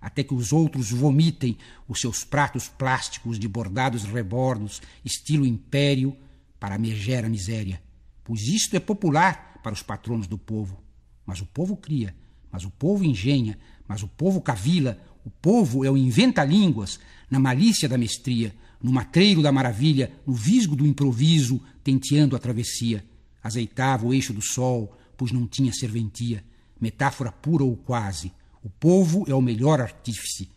[0.00, 6.16] até que os outros vomitem os seus pratos plásticos de bordados rebordos, estilo império,
[6.58, 7.82] para a megera miséria.
[8.24, 10.82] Pois isto é popular para os patronos do povo.
[11.26, 12.14] Mas o povo cria,
[12.50, 16.98] mas o povo engenha, mas o povo cavila, o povo é o inventa-línguas,
[17.30, 23.04] na malícia da mestria, no matreiro da maravilha, no visgo do improviso, tenteando a travessia.
[23.42, 26.44] Azeitava o eixo do sol, pois não tinha serventia,
[26.80, 30.48] metáfora pura ou quase o povo é o melhor artífice.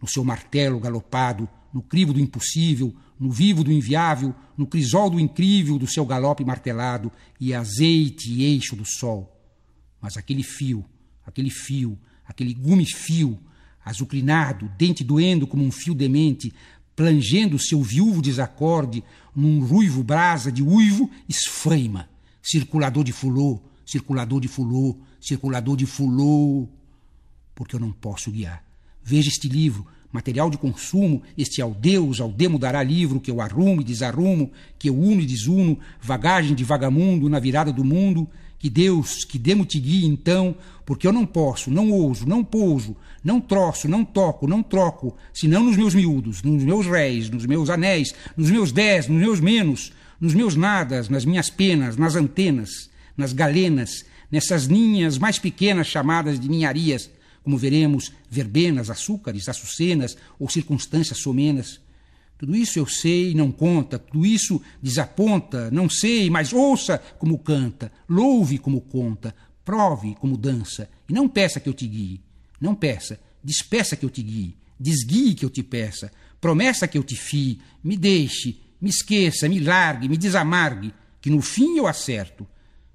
[0.00, 5.20] No seu martelo galopado, no crivo do impossível, no vivo do inviável, no crisol do
[5.20, 9.38] incrível do seu galope martelado e azeite e eixo do sol.
[10.00, 10.84] Mas aquele fio,
[11.24, 13.38] aquele fio, aquele gume fio,
[13.84, 16.52] azucrinado, dente doendo como um fio demente,
[16.94, 19.02] plangendo seu viúvo desacorde
[19.34, 22.08] num ruivo brasa de uivo, esfaima.
[22.42, 26.68] Circulador de fulô, circulador de fulô, circulador de fulô
[27.54, 28.64] porque eu não posso guiar.
[29.02, 33.40] Veja este livro, material de consumo, este ao Deus, ao demo dará livro que eu
[33.40, 38.28] arrumo e desarrumo, que eu uno e desuno, vagagem de vagamundo na virada do mundo,
[38.62, 40.54] Que Deus, que demo te guie então,
[40.86, 45.64] porque eu não posso, não ouso, não pouso, não troço, não toco, não troco, senão
[45.64, 49.92] nos meus miúdos, nos meus réis, nos meus anéis, nos meus dez, nos meus menos,
[50.20, 56.38] nos meus nadas, nas minhas penas, nas antenas, nas galenas, nessas ninhas mais pequenas chamadas
[56.38, 57.10] de ninharias,
[57.42, 61.80] como veremos, verbenas, açúcares, açucenas ou circunstâncias somenas.
[62.42, 67.92] Tudo isso eu sei, não conta, tudo isso desaponta, não sei, mas ouça como canta,
[68.08, 69.32] louve como conta,
[69.64, 72.20] prove como dança, e não peça que eu te guie,
[72.60, 77.04] não peça, despeça que eu te guie, desguie que eu te peça, promessa que eu
[77.04, 82.44] te fie, me deixe, me esqueça, me largue, me desamargue, que no fim eu acerto,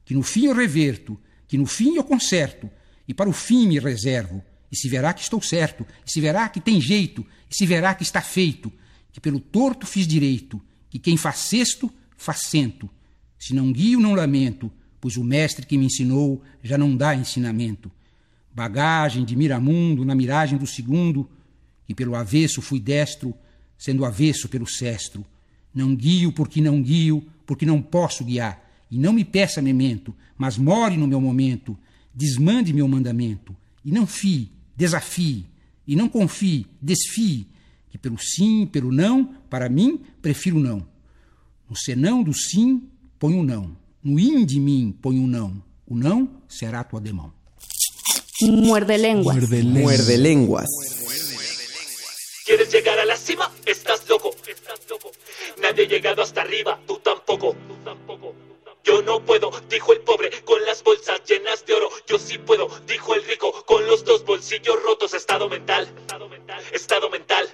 [0.03, 1.17] que no fim eu reverto,
[1.47, 2.69] que no fim eu conserto,
[3.07, 6.49] e para o fim me reservo, e se verá que estou certo, e se verá
[6.49, 8.73] que tem jeito, e se verá que está feito,
[9.17, 10.61] que pelo torto fiz direito,
[10.91, 12.87] que quem faz cesto, faz cento.
[13.39, 17.91] Se não guio, não lamento, pois o mestre que me ensinou já não dá ensinamento.
[18.53, 21.27] Bagagem de miramundo na miragem do segundo,
[21.87, 23.33] que pelo avesso fui destro,
[23.75, 25.25] sendo avesso pelo cestro.
[25.73, 28.63] Não guio porque não guio, porque não posso guiar.
[28.91, 31.75] E não me peça memento, mas more no meu momento.
[32.13, 33.55] Desmande meu mandamento.
[33.83, 35.47] E não fie, desafie.
[35.87, 37.47] E não confie, desfie
[37.97, 40.87] que pelo sim, pelo não, para mim, prefiro não.
[41.69, 42.87] No senão do sim,
[43.19, 43.75] põe o um não.
[44.03, 45.63] No in de mim, põe o um não.
[45.85, 47.33] O não será tua demão.
[48.41, 49.35] Muerde lenguas.
[49.35, 50.67] Muerde, Muerde lenguas.
[52.45, 53.51] ¿Quieres llegar a la cima?
[53.65, 54.29] Estás loco.
[54.47, 55.11] Estás loco.
[55.61, 57.55] Nadie ha llegado hasta arriba, tú tampoco.
[57.67, 58.35] Tú tampoco.
[58.87, 61.89] Yo no puedo, dijo el pobre, con las bolsas llenas de oro.
[62.07, 65.13] Yo sí puedo, dijo el rico, con los dos bolsillos rotos.
[65.13, 66.26] Estado mental, estado mental,
[66.71, 67.49] estado mental.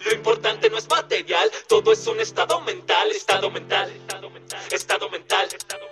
[0.00, 5.10] Lo importante no es material, todo es un estado mental, estado mental, estado mental, estado
[5.10, 5.87] mental, estado mental.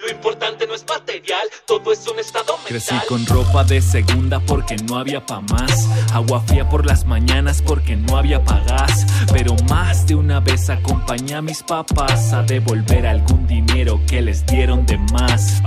[0.00, 2.68] Lo importante no es material, todo es un estado mental.
[2.68, 5.88] Crecí con ropa de segunda porque no había pa' más.
[6.12, 9.06] Agua fría por las mañanas porque no había pa' gas.
[9.32, 14.46] Pero más de una vez acompañé a mis papás a devolver algún dinero que les
[14.46, 15.60] dieron de más.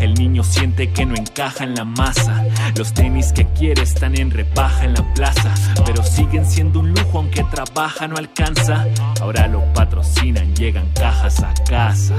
[0.00, 2.44] El niño siente que no encaja en la masa.
[2.76, 5.54] Los tenis que quiere están en rebaja en la plaza.
[5.84, 8.86] Pero siguen siendo un lujo aunque trabaja no alcanza.
[9.20, 12.14] Ahora lo patrocinan, llegan cajas a casa.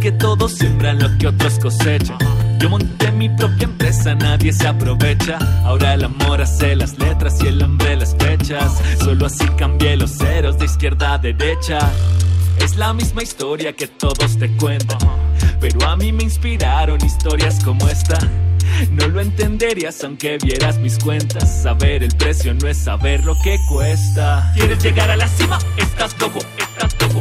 [0.00, 2.16] Que todos siembran lo que otros cosechan.
[2.60, 5.38] Yo monté mi propia empresa, nadie se aprovecha.
[5.64, 8.80] Ahora el amor hace las letras y el hambre las fechas.
[9.00, 11.78] Solo así cambié los ceros de izquierda a derecha.
[12.60, 14.98] Es la misma historia que todos te cuentan.
[15.60, 18.18] Pero a mí me inspiraron historias como esta.
[18.92, 21.62] No lo entenderías aunque vieras mis cuentas.
[21.62, 24.52] Saber el precio no es saber lo que cuesta.
[24.54, 25.58] ¿Quieres llegar a la cima?
[25.76, 27.18] Estás loco, estás loco.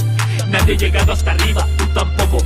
[0.48, 2.38] Nadie ha llegado hasta arriba, tú tampoco.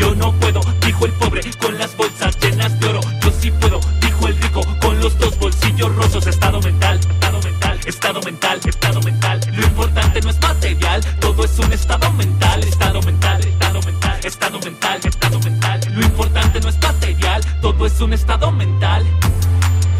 [0.00, 3.00] Yo no puedo, dijo el pobre, con las bolsas llenas de oro.
[3.22, 6.26] Yo sí puedo, dijo el rico, con los dos bolsillos rotos.
[6.26, 9.40] Estado mental, estado mental, estado mental, estado mental.
[9.52, 14.58] Lo importante no es material, todo es un estado mental, estado mental, estado mental, estado
[14.60, 15.80] mental, estado mental.
[15.92, 19.04] Lo importante no es material, todo es un estado mental.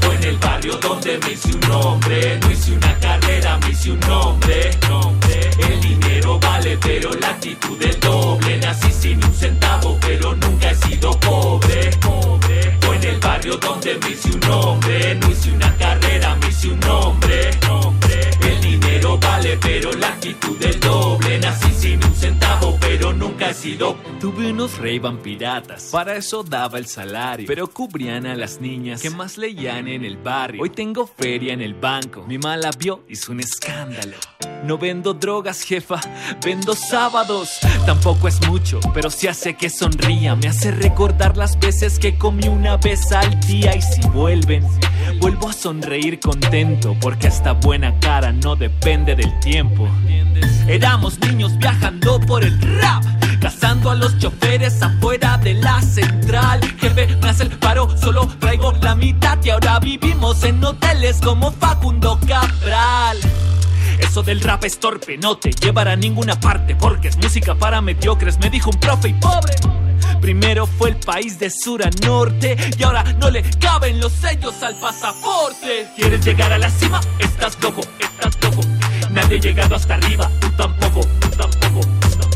[0.00, 3.92] Fue en el barrio donde me hice un nombre, no hice una carrera, me hice
[3.92, 5.50] un nombre, nombre.
[5.58, 5.84] El
[6.30, 8.58] dinero vale, pero la actitud es doble.
[8.58, 12.78] Nací sin un centavo, pero nunca he sido pobre, pobre.
[12.80, 16.68] Fue en el barrio donde me hice un nombre, no hice una carrera, me hice
[16.68, 17.99] un nombre, nombre.
[19.10, 21.38] Dinero vale, pero la actitud es doble.
[21.40, 26.78] Nací sin un centavo, pero nunca he sido Tuve unos ray piratas, para eso daba
[26.78, 27.46] el salario.
[27.46, 30.62] Pero cubrían a las niñas que más leían en el barrio.
[30.62, 34.16] Hoy tengo feria en el banco, mi mala vio, hizo un escándalo.
[34.64, 36.00] No vendo drogas, jefa,
[36.44, 37.58] vendo sábados.
[37.86, 40.36] Tampoco es mucho, pero sí hace que sonría.
[40.36, 43.74] Me hace recordar las veces que comí una vez al día.
[43.74, 44.66] Y si vuelven,
[45.18, 46.94] vuelvo a sonreír contento.
[47.00, 49.88] Porque esta buena cara no depende del tiempo.
[50.68, 53.02] Éramos niños viajando por el rap.
[53.40, 56.60] Cazando a los choferes afuera de la central.
[56.78, 59.38] Jefe, me hace el paro, solo traigo la mitad.
[59.42, 63.18] Y ahora vivimos en hoteles como Facundo Cabral.
[63.98, 67.80] Eso del rap es torpe, no te llevará a ninguna parte porque es música para
[67.80, 69.54] mediocres, me dijo un profe y pobre.
[70.20, 74.62] Primero fue el país de sur a norte y ahora no le caben los sellos
[74.62, 75.88] al pasaporte.
[75.96, 77.00] ¿Quieres llegar a la cima?
[77.18, 78.60] Estás loco, estás loco.
[79.20, 81.86] Nadie ha llegado hasta arriba, tú tampoco, tú tampoco.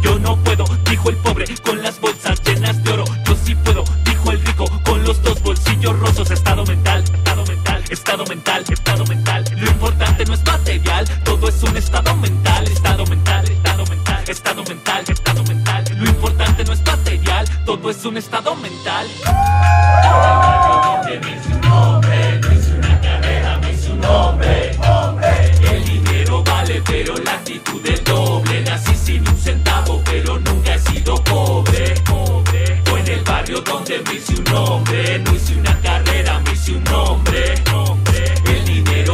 [0.02, 3.04] Yo no puedo, dijo el pobre, con las bolsas llenas de oro.
[3.24, 6.30] Yo sí puedo, dijo el rico, con los dos bolsillos rotos.
[6.30, 9.44] Estado mental, estado mental, estado mental, estado mental.
[9.56, 14.64] Lo importante no es material, todo es un estado mental, estado mental, estado mental, estado
[14.64, 15.84] mental, estado mental.
[15.96, 19.06] Lo importante no es material, todo es un estado mental.
[21.06, 24.76] me hice un nombre, no hice una carrera, me hice un nombre,
[26.84, 28.62] pero la actitud es doble.
[28.62, 32.82] Nací sin un centavo, pero nunca he sido pobre, pobre.
[32.84, 36.72] Fue en el barrio donde me hice un nombre, no hice una carrera, me hice
[36.74, 37.54] un nombre,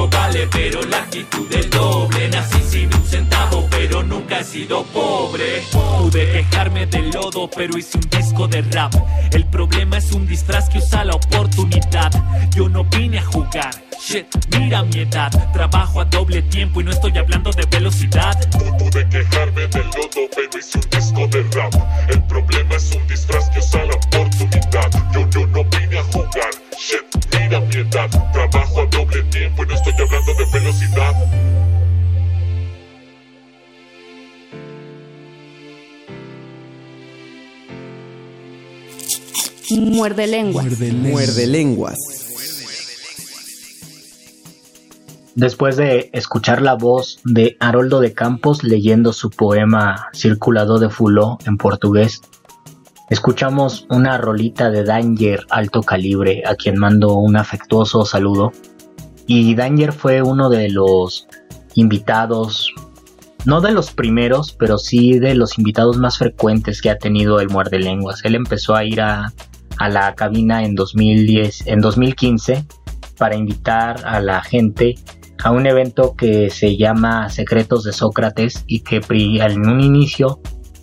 [0.00, 2.28] dinero vale, pero la actitud es doble.
[2.28, 5.62] Nací sin un centavo, pero nunca he sido pobre.
[5.72, 8.94] Pude quejarme del lodo, pero hice un disco de rap.
[9.32, 12.12] El problema es un disfraz que usa la oportunidad.
[12.54, 13.70] Yo no vine a jugar.
[14.02, 14.26] Shit,
[14.58, 15.30] mira mi edad.
[15.52, 18.38] Trabajo a doble tiempo y no estoy hablando de velocidad.
[18.78, 21.74] Pude quejarme del lodo, pero hice un disco de rap.
[22.08, 24.90] El problema es un disfraz que usa la oportunidad.
[25.12, 26.69] Yo, yo no vine a jugar.
[26.78, 28.10] Shit, mira mi edad.
[28.32, 31.14] Trabajo a doble tiempo y no estoy hablando de velocidad.
[39.70, 40.66] Muerde lenguas.
[40.92, 41.96] Muerde lenguas.
[45.36, 51.38] Después de escuchar la voz de Haroldo de Campos leyendo su poema Circulado de Fuló
[51.46, 52.20] en portugués,
[53.10, 58.52] escuchamos una rolita de Danger alto calibre, a quien mando un afectuoso saludo.
[59.26, 61.26] Y Danger fue uno de los
[61.74, 62.72] invitados,
[63.44, 67.48] no de los primeros, pero sí de los invitados más frecuentes que ha tenido el
[67.48, 68.24] Muerde Lenguas.
[68.24, 69.32] Él empezó a ir a,
[69.76, 72.64] a la cabina en 2010, en 2015
[73.18, 74.94] para invitar a la gente
[75.42, 80.40] a un evento que se llama Secretos de Sócrates y que en un inicio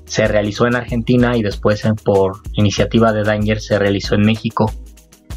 [0.08, 4.72] se realizó en Argentina y después por iniciativa de Danger se realizó en México.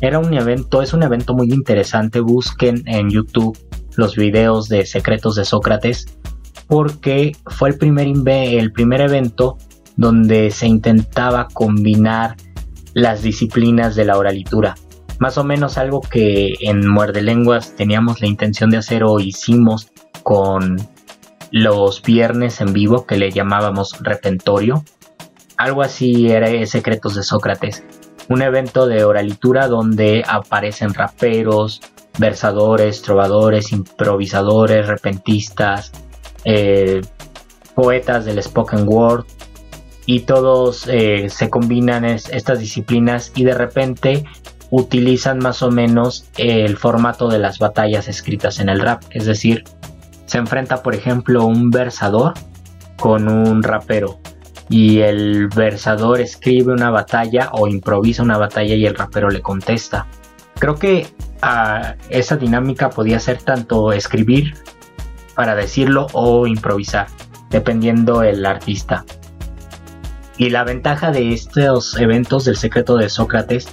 [0.01, 3.59] Era un evento, es un evento muy interesante, busquen en YouTube
[3.97, 6.07] los videos de Secretos de Sócrates
[6.67, 9.59] porque fue el primer, el primer evento
[9.97, 12.37] donde se intentaba combinar
[12.95, 14.75] las disciplinas de la oralitura
[15.21, 19.93] más o menos algo que en Muerde Lenguas teníamos la intención de hacer o hicimos
[20.23, 20.77] con
[21.51, 24.85] los viernes en vivo que le llamábamos repentorio.
[25.57, 27.85] Algo así era Secretos de Sócrates,
[28.29, 31.81] un evento de oralitura donde aparecen raperos,
[32.19, 35.93] versadores, trovadores, improvisadores, repentistas,
[36.45, 37.03] eh,
[37.75, 39.25] poetas del spoken word
[40.07, 44.25] y todos eh, se combinan estas disciplinas y de repente
[44.71, 49.03] utilizan más o menos el formato de las batallas escritas en el rap.
[49.11, 49.65] Es decir,
[50.31, 52.35] se enfrenta, por ejemplo, un versador
[52.97, 54.21] con un rapero
[54.69, 60.07] y el versador escribe una batalla o improvisa una batalla y el rapero le contesta.
[60.61, 61.09] Creo que
[61.43, 64.55] ah, esa dinámica podía ser tanto escribir
[65.35, 67.09] para decirlo o improvisar,
[67.51, 69.05] dependiendo el artista.
[70.37, 73.67] Y la ventaja de estos eventos del secreto de Sócrates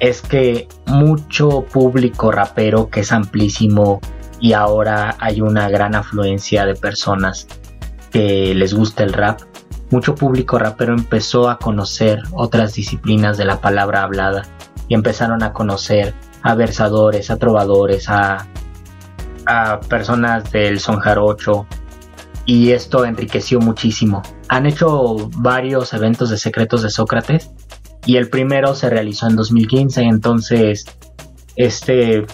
[0.00, 4.00] es que mucho público rapero que es amplísimo
[4.40, 7.46] y ahora hay una gran afluencia de personas
[8.10, 9.40] que les gusta el rap,
[9.90, 14.42] mucho público rapero empezó a conocer otras disciplinas de la palabra hablada
[14.86, 18.46] y empezaron a conocer a versadores, a trovadores, a,
[19.46, 21.66] a personas del son jarocho
[22.44, 24.22] y esto enriqueció muchísimo.
[24.48, 27.50] Han hecho varios eventos de secretos de Sócrates
[28.06, 30.86] y el primero se realizó en 2015, entonces
[31.56, 32.26] este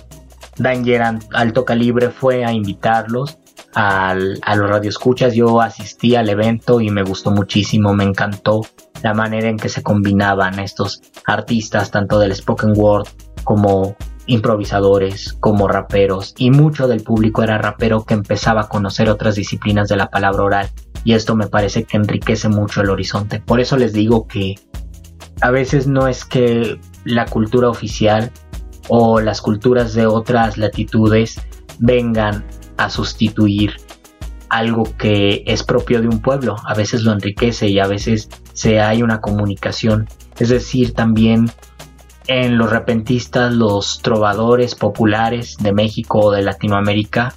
[0.57, 3.39] Danger Alto Calibre fue a invitarlos
[3.75, 8.63] al, a los radioescuchas, yo asistí al evento y me gustó muchísimo, me encantó
[9.03, 13.09] la manera en que se combinaban estos artistas, tanto del spoken word
[13.43, 13.97] como
[14.27, 19.89] improvisadores, como raperos, y mucho del público era rapero que empezaba a conocer otras disciplinas
[19.89, 20.71] de la palabra oral,
[21.05, 23.41] y esto me parece que enriquece mucho el horizonte.
[23.41, 24.55] Por eso les digo que
[25.43, 28.33] a veces no es que la cultura oficial
[28.89, 31.41] o las culturas de otras latitudes
[31.79, 32.45] vengan
[32.77, 33.77] a sustituir
[34.49, 38.81] algo que es propio de un pueblo, a veces lo enriquece y a veces se
[38.81, 40.09] hay una comunicación.
[40.39, 41.51] Es decir, también
[42.27, 47.35] en los repentistas, los trovadores populares de México o de Latinoamérica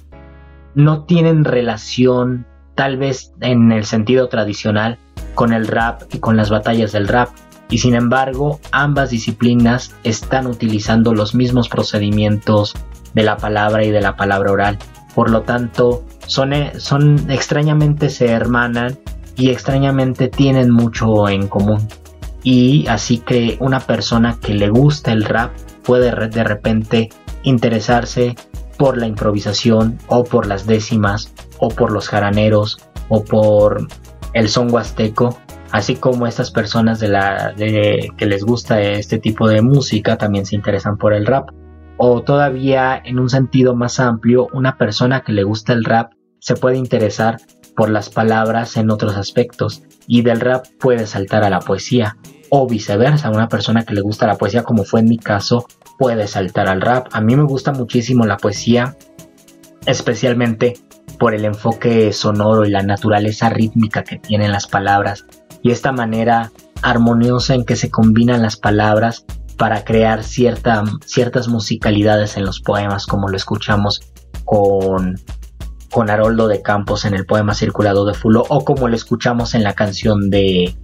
[0.74, 4.98] no tienen relación, tal vez en el sentido tradicional,
[5.34, 7.30] con el rap y con las batallas del rap
[7.70, 12.74] y sin embargo ambas disciplinas están utilizando los mismos procedimientos
[13.14, 14.78] de la palabra y de la palabra oral.
[15.14, 18.98] Por lo tanto, son, eh, son extrañamente se hermanan
[19.36, 21.88] y extrañamente tienen mucho en común.
[22.42, 25.52] Y así que una persona que le gusta el rap
[25.82, 27.08] puede de repente
[27.42, 28.36] interesarse
[28.76, 33.88] por la improvisación o por las décimas o por los jaraneros o por
[34.34, 35.36] el son huasteco
[35.70, 40.46] así como estas personas de la de, que les gusta este tipo de música también
[40.46, 41.50] se interesan por el rap.
[41.96, 46.54] O todavía en un sentido más amplio una persona que le gusta el rap se
[46.54, 47.38] puede interesar
[47.76, 52.16] por las palabras en otros aspectos y del rap puede saltar a la poesía.
[52.50, 55.66] O viceversa, una persona que le gusta la poesía como fue en mi caso
[55.98, 57.08] puede saltar al rap.
[57.12, 58.96] A mí me gusta muchísimo la poesía,
[59.84, 60.74] especialmente
[61.18, 65.26] por el enfoque sonoro y la naturaleza rítmica que tienen las palabras
[65.62, 66.52] y esta manera
[66.82, 69.24] armoniosa en que se combinan las palabras
[69.56, 74.00] para crear cierta, ciertas musicalidades en los poemas como lo escuchamos
[74.44, 75.16] con
[75.90, 79.62] con Haroldo de Campos en el poema Circulado de Fulo o como lo escuchamos en
[79.62, 80.76] la canción de,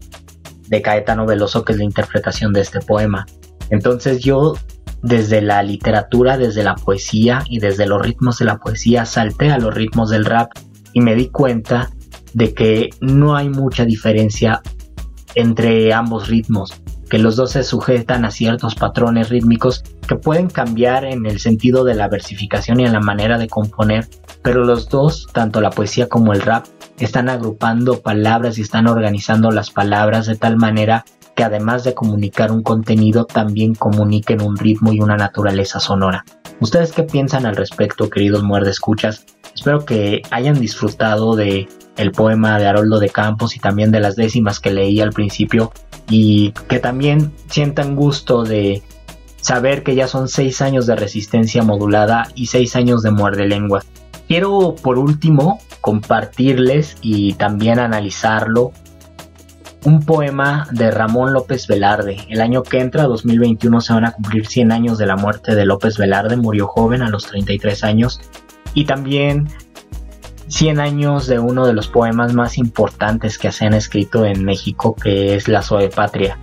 [0.69, 3.27] de Caetano Veloso que es la interpretación de este poema.
[3.71, 4.55] Entonces yo
[5.03, 9.59] desde la literatura, desde la poesía y desde los ritmos de la poesía salté a
[9.59, 10.51] los ritmos del rap
[10.95, 11.91] y me di cuenta
[12.35, 14.61] de que no hay mucha diferencia
[15.35, 21.05] entre ambos ritmos que los dos se sujetan a ciertos patrones rítmicos que pueden cambiar
[21.05, 24.09] en el sentido de la versificación y en la manera de componer,
[24.43, 26.67] pero los dos, tanto la poesía como el rap,
[26.99, 31.05] están agrupando palabras y están organizando las palabras de tal manera
[31.35, 36.25] que además de comunicar un contenido, también comuniquen un ritmo y una naturaleza sonora.
[36.61, 39.25] ¿Ustedes qué piensan al respecto, queridos muerde escuchas?
[39.55, 44.17] Espero que hayan disfrutado de el poema de Haroldo de Campos y también de las
[44.17, 45.73] décimas que leí al principio
[46.09, 48.83] y que también sientan gusto de
[49.41, 53.87] saber que ya son seis años de resistencia modulada y seis años de muerde lenguas.
[54.27, 58.73] Quiero por último compartirles y también analizarlo
[59.85, 62.17] un poema de Ramón López Velarde.
[62.31, 65.67] El año que entra, 2021, se van a cumplir 100 años de la muerte de
[65.67, 66.37] López Velarde.
[66.37, 68.21] Murió joven a los 33 años.
[68.75, 69.49] Y también
[70.49, 74.95] 100 años de uno de los poemas más importantes que se han escrito en México,
[74.95, 76.39] que es La Suave Patria.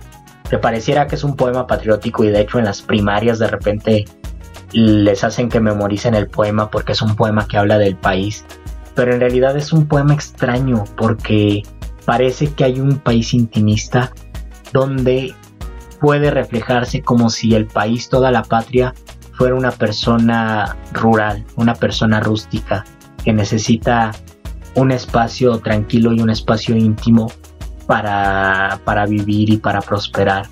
[0.50, 4.04] Que pareciera que es un poema patriótico y de hecho en las primarias de repente
[4.72, 8.44] les hacen que memoricen el poema porque es un poema que habla del país.
[8.94, 11.62] Pero en realidad es un poema extraño porque
[12.04, 14.12] parece que hay un país intimista
[14.72, 15.34] donde
[16.00, 18.92] puede reflejarse como si el país, toda la patria,
[19.42, 22.84] fuera una persona rural, una persona rústica,
[23.24, 24.12] que necesita
[24.76, 27.26] un espacio tranquilo y un espacio íntimo
[27.88, 30.46] para, para vivir y para prosperar.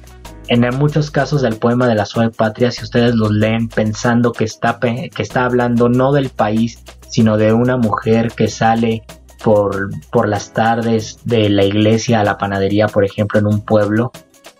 [0.48, 4.42] En muchos casos del poema de la suave patria, si ustedes los leen pensando que
[4.42, 9.04] está, que está hablando no del país, sino de una mujer que sale
[9.44, 14.10] por, por las tardes de la iglesia a la panadería, por ejemplo, en un pueblo,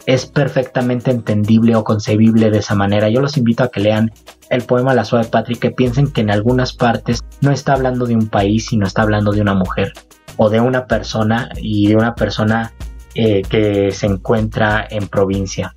[0.07, 3.09] es perfectamente entendible o concebible de esa manera.
[3.09, 4.11] Yo los invito a que lean
[4.49, 8.17] el poema La Suave Patria que piensen que en algunas partes no está hablando de
[8.17, 9.93] un país, sino está hablando de una mujer
[10.37, 12.73] o de una persona y de una persona
[13.15, 15.75] eh, que se encuentra en provincia.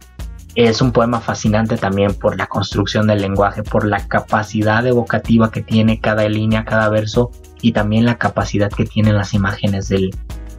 [0.55, 5.63] Es un poema fascinante también por la construcción del lenguaje, por la capacidad evocativa que
[5.63, 10.11] tiene cada línea, cada verso y también la capacidad que tienen las imágenes del,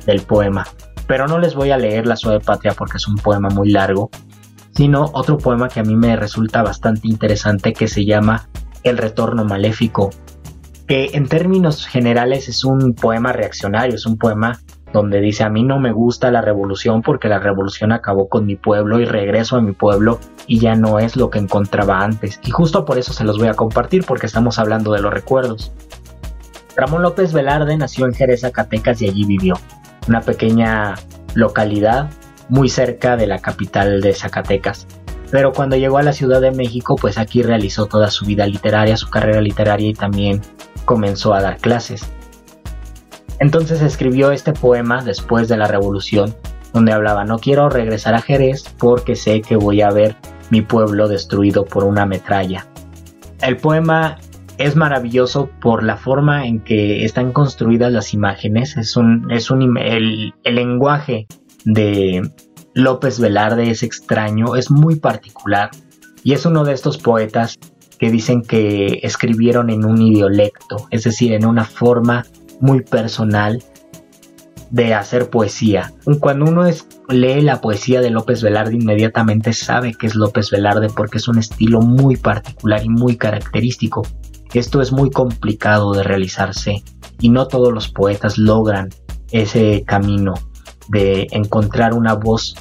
[0.05, 0.67] del poema.
[1.07, 4.11] Pero no les voy a leer La Suave Patria porque es un poema muy largo,
[4.75, 8.49] sino otro poema que a mí me resulta bastante interesante que se llama
[8.83, 10.11] El Retorno Maléfico,
[10.87, 14.59] que en términos generales es un poema reaccionario, es un poema
[14.93, 18.55] donde dice a mí no me gusta la revolución porque la revolución acabó con mi
[18.55, 22.39] pueblo y regreso a mi pueblo y ya no es lo que encontraba antes.
[22.45, 25.73] Y justo por eso se los voy a compartir porque estamos hablando de los recuerdos.
[26.77, 29.55] Ramón López Velarde nació en Jerez, Zacatecas y allí vivió
[30.09, 30.95] una pequeña
[31.35, 32.11] localidad
[32.49, 34.87] muy cerca de la capital de Zacatecas.
[35.31, 38.97] Pero cuando llegó a la Ciudad de México, pues aquí realizó toda su vida literaria,
[38.97, 40.41] su carrera literaria y también
[40.85, 42.07] comenzó a dar clases.
[43.41, 46.35] Entonces escribió este poema después de la revolución,
[46.73, 50.17] donde hablaba, no quiero regresar a Jerez porque sé que voy a ver
[50.51, 52.67] mi pueblo destruido por una metralla.
[53.41, 54.19] El poema
[54.59, 58.77] es maravilloso por la forma en que están construidas las imágenes.
[58.77, 61.27] Es un, es un, el, el lenguaje
[61.65, 62.23] de
[62.75, 65.71] López Velarde es extraño, es muy particular
[66.23, 67.59] y es uno de estos poetas
[67.99, 72.25] que dicen que escribieron en un idiolecto, es decir, en una forma
[72.61, 73.63] muy personal
[74.71, 75.93] de hacer poesía.
[76.19, 76.65] Cuando uno
[77.09, 81.39] lee la poesía de López Velarde inmediatamente sabe que es López Velarde porque es un
[81.39, 84.03] estilo muy particular y muy característico.
[84.55, 86.83] Esto es muy complicado de realizarse
[87.21, 88.89] y no todos los poetas logran
[89.33, 90.35] ese camino
[90.89, 92.55] de encontrar una voz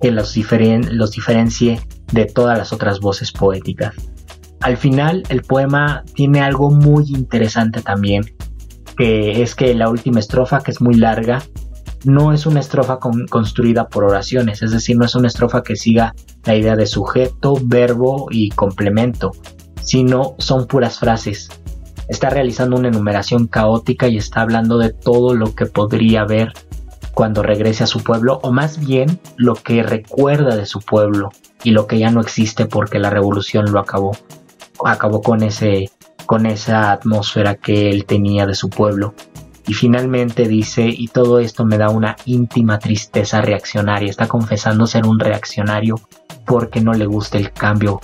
[0.00, 0.36] que los,
[0.90, 1.80] los diferencie
[2.12, 3.94] de todas las otras voces poéticas.
[4.60, 8.24] Al final el poema tiene algo muy interesante también,
[8.96, 11.40] que es que la última estrofa, que es muy larga,
[12.04, 16.14] no es una estrofa construida por oraciones, es decir, no es una estrofa que siga
[16.44, 19.30] la idea de sujeto, verbo y complemento,
[19.82, 21.48] sino son puras frases.
[22.08, 26.52] Está realizando una enumeración caótica y está hablando de todo lo que podría ver
[27.14, 31.30] cuando regrese a su pueblo, o más bien lo que recuerda de su pueblo
[31.62, 34.16] y lo que ya no existe porque la revolución lo acabó,
[34.84, 35.90] acabó con ese,
[36.26, 39.14] con esa atmósfera que él tenía de su pueblo.
[39.66, 44.10] Y finalmente dice, y todo esto me da una íntima tristeza reaccionaria.
[44.10, 46.00] Está confesando ser un reaccionario
[46.46, 48.00] porque no le gusta el cambio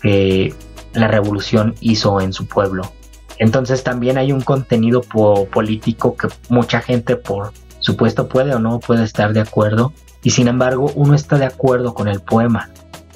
[0.00, 0.54] que
[0.92, 2.92] la revolución hizo en su pueblo.
[3.38, 9.04] Entonces también hay un contenido político que mucha gente por supuesto puede o no puede
[9.04, 9.92] estar de acuerdo.
[10.22, 12.70] Y sin embargo uno está de acuerdo con el poema.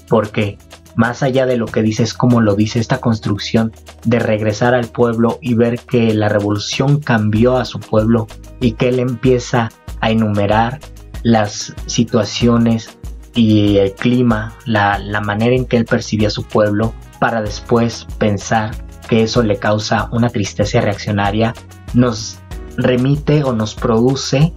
[0.08, 0.58] Porque
[0.96, 3.72] más allá de lo que dice es como lo dice esta construcción
[4.04, 8.26] de regresar al pueblo y ver que la revolución cambió a su pueblo
[8.60, 9.70] y que él empieza
[10.00, 10.80] a enumerar
[11.22, 12.98] las situaciones
[13.34, 18.72] y el clima, la, la manera en que él percibía su pueblo, para después pensar
[19.08, 21.54] que eso le causa una tristeza reaccionaria,
[21.94, 22.38] nos
[22.76, 24.52] remite o nos produce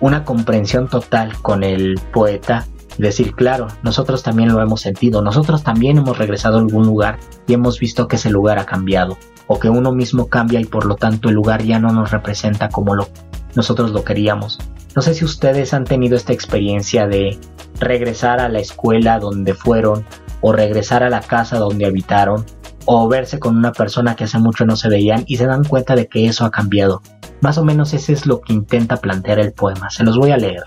[0.00, 2.66] una comprensión total con el poeta
[2.98, 7.54] decir, claro, nosotros también lo hemos sentido, nosotros también hemos regresado a algún lugar y
[7.54, 10.96] hemos visto que ese lugar ha cambiado, o que uno mismo cambia y por lo
[10.96, 13.08] tanto el lugar ya no nos representa como lo,
[13.54, 14.58] nosotros lo queríamos.
[14.96, 17.38] No sé si ustedes han tenido esta experiencia de
[17.80, 20.04] regresar a la escuela donde fueron,
[20.40, 22.44] o regresar a la casa donde habitaron,
[22.86, 25.96] o verse con una persona que hace mucho no se veían y se dan cuenta
[25.96, 27.02] de que eso ha cambiado.
[27.40, 29.90] Más o menos ese es lo que intenta plantear el poema.
[29.90, 30.62] Se los voy a leer.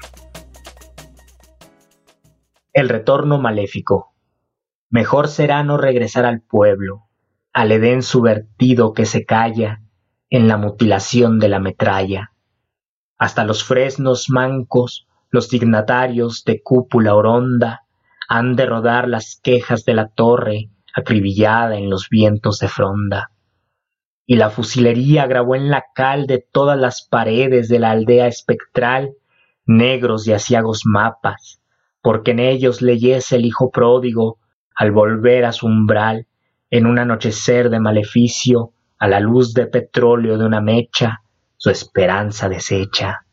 [2.74, 4.14] El retorno maléfico.
[4.90, 7.08] Mejor será no regresar al pueblo,
[7.54, 9.82] al edén subvertido que se calla
[10.30, 12.34] en la mutilación de la metralla.
[13.18, 17.84] Hasta los fresnos mancos, los dignatarios de cúpula oronda,
[18.30, 23.32] han de rodar las quejas de la torre acribillada en los vientos de fronda.
[24.26, 29.14] Y la fusilería grabó en la cal de todas las paredes de la aldea espectral
[29.66, 31.62] negros y asiagos mapas,
[32.02, 34.40] porque en ellos leyese el hijo pródigo
[34.76, 36.28] al volver a su umbral
[36.70, 41.22] en un anochecer de maleficio a la luz de petróleo de una mecha
[41.58, 43.26] su esperanza deshecha.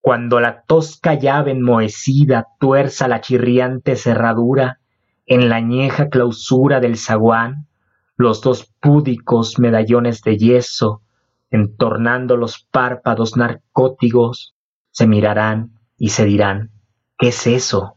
[0.00, 4.80] Cuando la tosca llave enmohecida tuerza la chirriante cerradura
[5.26, 7.68] en la añeja clausura del zaguán,
[8.16, 11.02] los dos púdicos medallones de yeso,
[11.50, 14.56] entornando los párpados narcóticos,
[14.90, 16.70] se mirarán y se dirán
[17.16, 17.96] ¿Qué es eso?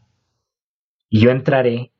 [1.08, 1.92] Y yo entraré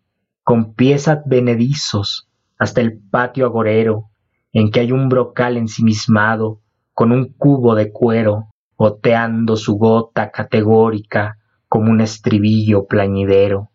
[0.44, 4.10] con pies advenedizos hasta el patio agorero,
[4.52, 6.60] en que hay un brocal ensimismado,
[6.96, 11.36] con un cubo de cuero, goteando su gota categórica
[11.68, 13.70] como un estribillo plañidero.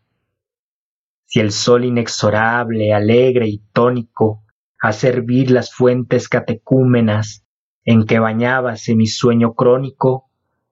[1.28, 4.44] Si el sol inexorable, alegre y tónico,
[4.82, 7.46] a servir las fuentes catecúmenas
[7.84, 10.32] en que bañábase mi sueño crónico,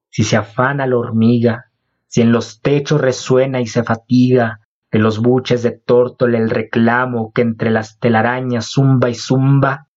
[0.10, 1.66] si se afana la hormiga,
[2.08, 7.32] si en los techos resuena y se fatiga de los buches de tórtola el reclamo
[7.32, 9.88] que entre las telarañas zumba y zumba,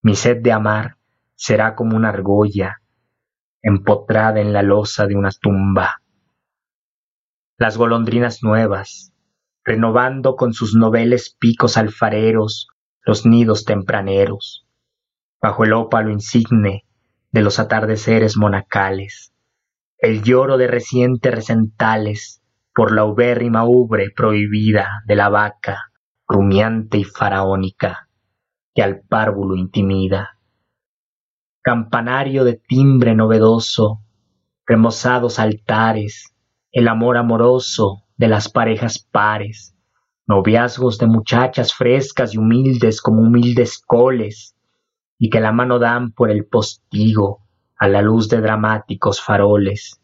[0.00, 0.96] mi sed de amar
[1.34, 2.80] será como una argolla
[3.62, 6.02] empotrada en la losa de una tumba.
[7.56, 9.14] Las golondrinas nuevas,
[9.64, 12.68] renovando con sus noveles picos alfareros
[13.02, 14.66] los nidos tempraneros,
[15.40, 16.84] bajo el ópalo insigne
[17.30, 19.34] de los atardeceres monacales,
[19.98, 22.42] el lloro de recientes recentales
[22.74, 25.92] por la ubérrima ubre prohibida de la vaca
[26.26, 28.08] rumiante y faraónica
[28.74, 30.33] que al párvulo intimida.
[31.64, 34.02] Campanario de timbre novedoso,
[34.66, 36.34] remozados altares,
[36.72, 39.74] el amor amoroso de las parejas pares,
[40.26, 44.54] noviazgos de muchachas frescas y humildes como humildes coles,
[45.18, 47.46] y que la mano dan por el postigo
[47.78, 50.02] a la luz de dramáticos faroles.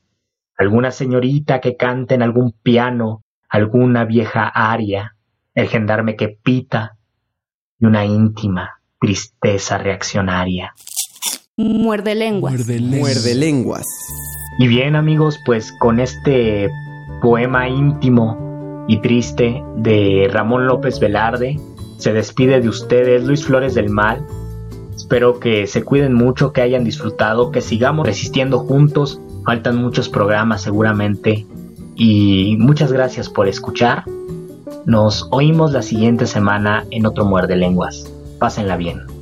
[0.57, 5.15] Alguna señorita que cante en algún piano alguna vieja aria,
[5.53, 6.97] el gendarme que pita
[7.79, 10.73] y una íntima tristeza reaccionaria.
[11.61, 12.55] Muerde lenguas.
[12.69, 13.87] Muerde, lenguas.
[14.59, 16.71] Y bien amigos, pues con este
[17.21, 21.61] poema íntimo y triste de Ramón López Velarde,
[21.99, 24.25] se despide de ustedes Luis Flores del Mal
[25.11, 29.21] Espero que se cuiden mucho, que hayan disfrutado, que sigamos resistiendo juntos.
[29.45, 31.49] Faltan muchos programas seguramente.
[31.97, 34.05] Y muchas gracias por escuchar.
[34.87, 38.09] Nos oímos la siguiente semana en otro Muerde Lenguas.
[38.39, 39.20] Pásenla bien.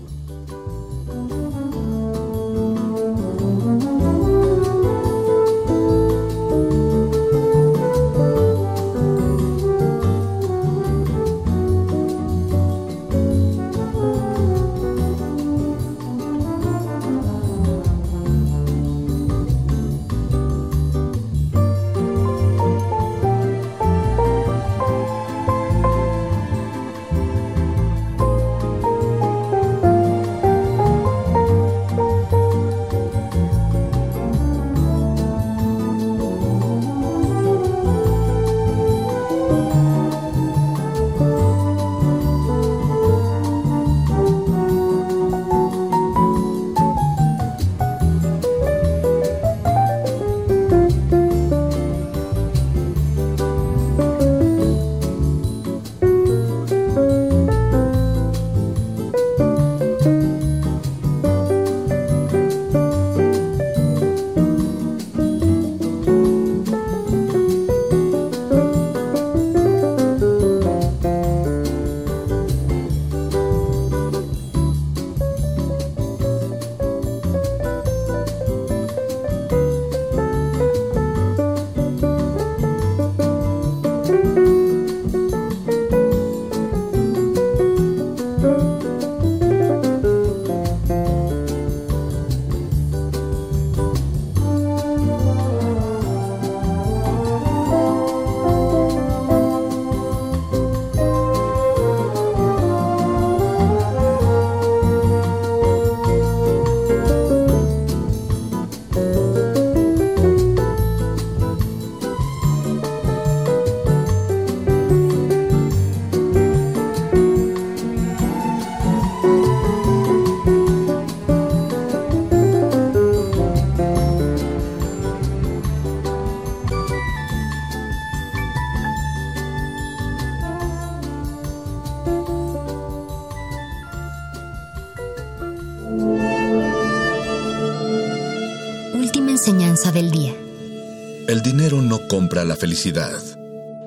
[142.59, 143.19] Felicidad.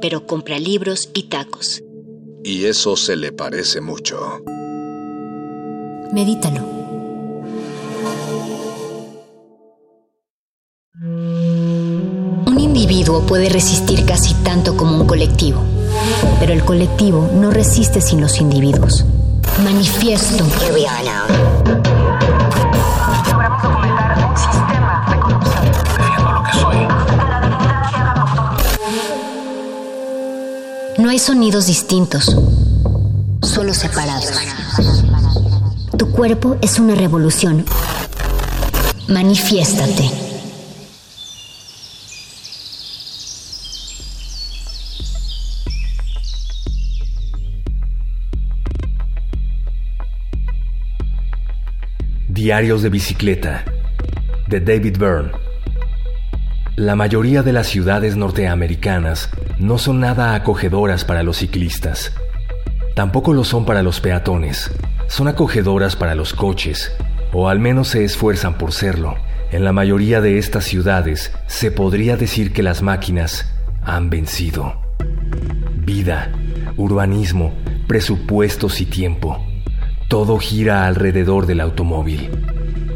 [0.01, 1.83] Pero compra libros y tacos.
[2.43, 4.41] Y eso se le parece mucho.
[6.11, 6.65] Medítalo.
[11.03, 15.61] Un individuo puede resistir casi tanto como un colectivo,
[16.39, 19.05] pero el colectivo no resiste sin los individuos.
[19.63, 20.43] Manifiesto.
[20.43, 21.50] No
[31.11, 32.37] hay sonidos distintos,
[33.43, 34.31] solo separados.
[35.97, 37.65] Tu cuerpo es una revolución.
[39.09, 40.09] Manifiéstate.
[52.29, 53.65] Diarios de bicicleta
[54.47, 55.31] de David Byrne.
[56.77, 59.29] La mayoría de las ciudades norteamericanas
[59.61, 62.11] no son nada acogedoras para los ciclistas.
[62.95, 64.71] Tampoco lo son para los peatones.
[65.07, 66.91] Son acogedoras para los coches,
[67.31, 69.15] o al menos se esfuerzan por serlo.
[69.51, 73.53] En la mayoría de estas ciudades se podría decir que las máquinas
[73.83, 74.81] han vencido.
[75.75, 76.31] Vida,
[76.75, 77.53] urbanismo,
[77.87, 79.45] presupuestos y tiempo.
[80.07, 82.31] Todo gira alrededor del automóvil.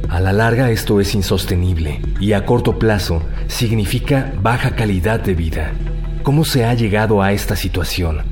[0.10, 5.72] A la larga esto es insostenible y a corto plazo significa baja calidad de vida.
[6.26, 8.24] ¿Cómo se ha llegado a esta situación?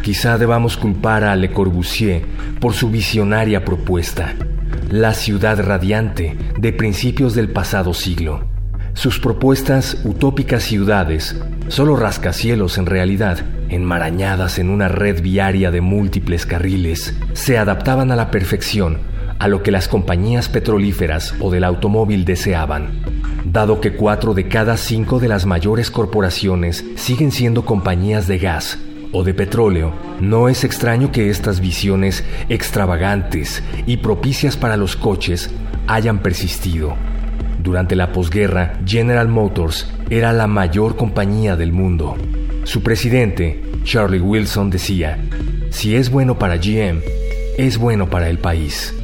[0.00, 2.22] Quizá debamos culpar a Le Corbusier
[2.58, 4.34] por su visionaria propuesta,
[4.90, 8.48] la ciudad radiante de principios del pasado siglo.
[8.94, 16.46] Sus propuestas utópicas ciudades, solo rascacielos en realidad, enmarañadas en una red viaria de múltiples
[16.46, 19.00] carriles, se adaptaban a la perfección
[19.38, 23.02] a lo que las compañías petrolíferas o del automóvil deseaban.
[23.44, 28.78] Dado que cuatro de cada cinco de las mayores corporaciones siguen siendo compañías de gas
[29.12, 35.50] o de petróleo, no es extraño que estas visiones extravagantes y propicias para los coches
[35.86, 36.94] hayan persistido.
[37.62, 42.16] Durante la posguerra, General Motors era la mayor compañía del mundo.
[42.64, 45.18] Su presidente, Charlie Wilson, decía,
[45.70, 47.00] si es bueno para GM,
[47.56, 48.94] es bueno para el país.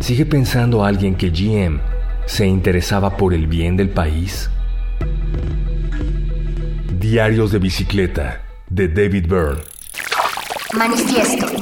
[0.00, 1.91] ¿Sigue pensando alguien que GM
[2.26, 4.50] se interesaba por el bien del país?
[6.98, 9.62] Diarios de bicicleta de David Byrne.
[10.74, 11.61] Manifiesto.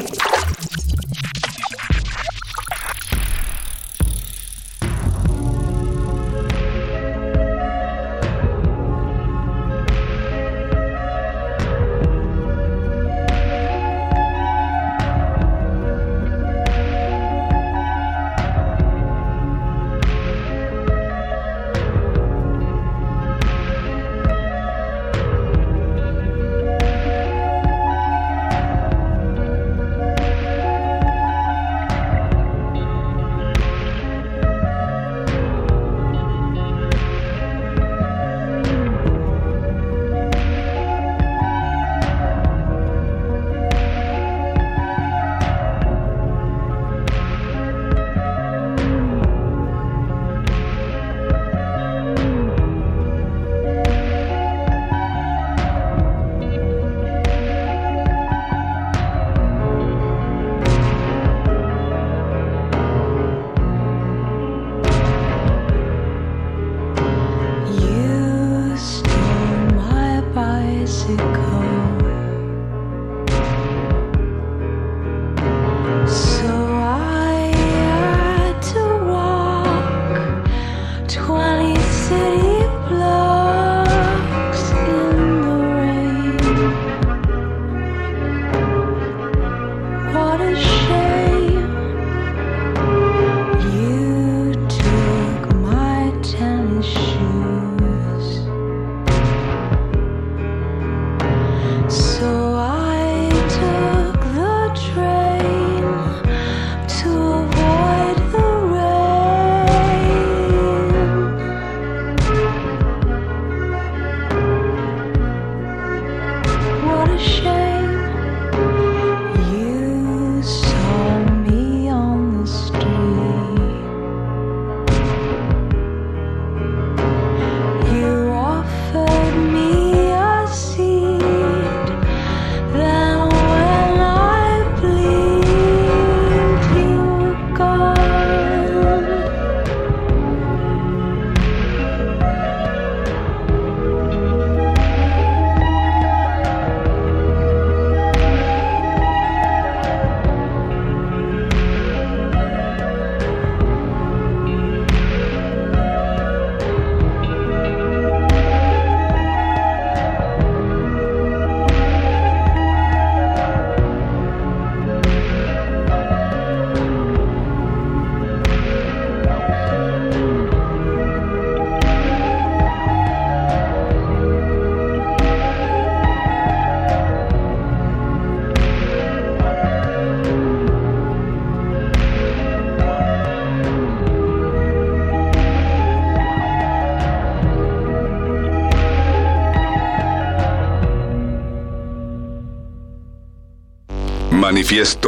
[194.51, 195.00] Manifiesto.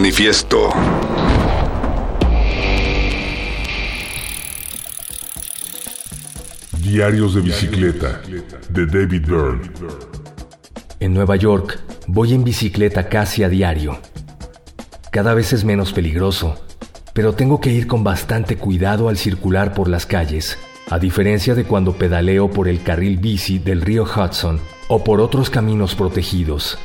[0.00, 0.70] Manifiesto.
[6.80, 8.20] Diarios de bicicleta
[8.70, 9.70] de David Byrne.
[11.00, 13.98] En Nueva York voy en bicicleta casi a diario.
[15.10, 16.54] Cada vez es menos peligroso,
[17.12, 21.64] pero tengo que ir con bastante cuidado al circular por las calles, a diferencia de
[21.64, 26.78] cuando pedaleo por el carril bici del río Hudson o por otros caminos protegidos.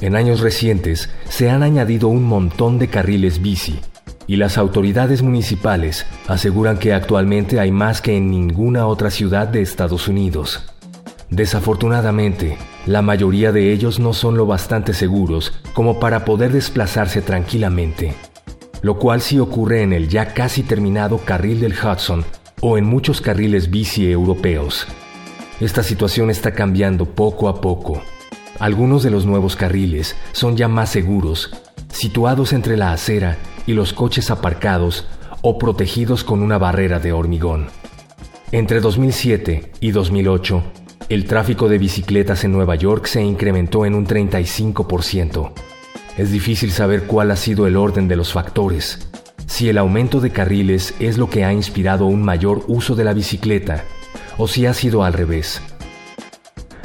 [0.00, 3.80] En años recientes se han añadido un montón de carriles bici
[4.26, 9.62] y las autoridades municipales aseguran que actualmente hay más que en ninguna otra ciudad de
[9.62, 10.64] Estados Unidos.
[11.30, 18.14] Desafortunadamente, la mayoría de ellos no son lo bastante seguros como para poder desplazarse tranquilamente,
[18.82, 22.24] lo cual sí ocurre en el ya casi terminado carril del Hudson
[22.60, 24.86] o en muchos carriles bici europeos.
[25.58, 28.02] Esta situación está cambiando poco a poco.
[28.58, 31.50] Algunos de los nuevos carriles son ya más seguros,
[31.92, 35.06] situados entre la acera y los coches aparcados
[35.42, 37.66] o protegidos con una barrera de hormigón.
[38.52, 40.62] Entre 2007 y 2008,
[41.08, 45.52] el tráfico de bicicletas en Nueva York se incrementó en un 35%.
[46.16, 49.10] Es difícil saber cuál ha sido el orden de los factores,
[49.46, 53.12] si el aumento de carriles es lo que ha inspirado un mayor uso de la
[53.12, 53.84] bicicleta
[54.38, 55.60] o si ha sido al revés.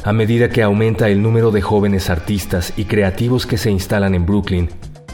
[0.03, 4.25] A medida que aumenta el número de jóvenes artistas y creativos que se instalan en
[4.25, 4.67] Brooklyn,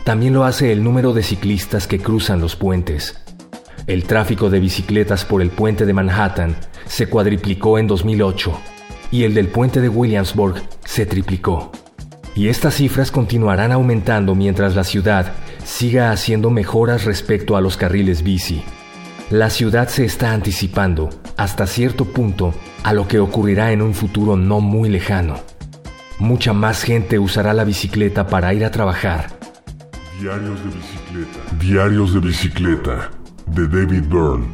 [0.05, 3.21] también lo hace el número de ciclistas que cruzan los puentes.
[3.85, 6.55] El tráfico de bicicletas por el puente de Manhattan
[6.85, 8.57] se cuadriplicó en 2008
[9.11, 11.69] y el del puente de Williamsburg se triplicó.
[12.33, 15.33] Y estas cifras continuarán aumentando mientras la ciudad
[15.65, 18.63] siga haciendo mejoras respecto a los carriles bici.
[19.31, 22.53] La ciudad se está anticipando, hasta cierto punto,
[22.87, 25.41] a lo que ocurrirá en un futuro no muy lejano.
[26.19, 29.27] Mucha más gente usará la bicicleta para ir a trabajar.
[30.21, 31.55] Diarios de bicicleta.
[31.59, 33.11] Diarios de bicicleta.
[33.47, 34.47] De David Byrne.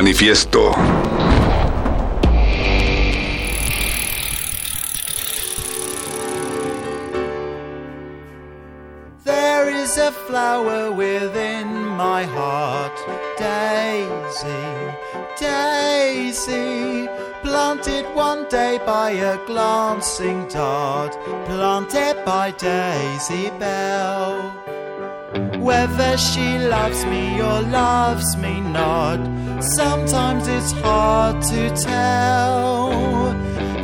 [0.00, 0.72] Manifiesto.
[9.24, 12.96] There is a flower within my heart,
[13.36, 14.68] Daisy,
[15.38, 17.06] Daisy,
[17.42, 21.12] planted one day by a glancing dart,
[21.44, 24.50] planted by Daisy Bell.
[25.58, 29.20] Whether she loves me or loves me not,
[29.62, 32.90] sometimes it's hard to tell.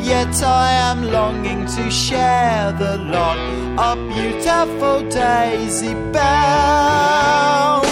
[0.01, 3.39] Yet I am longing to share the lot
[3.78, 7.85] of beautiful Daisy Bell.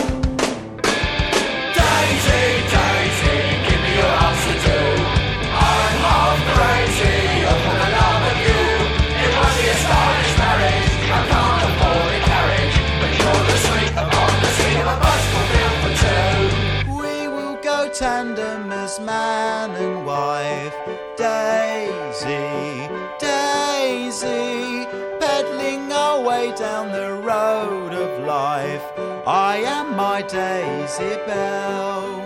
[30.28, 32.20] Daisy Bell.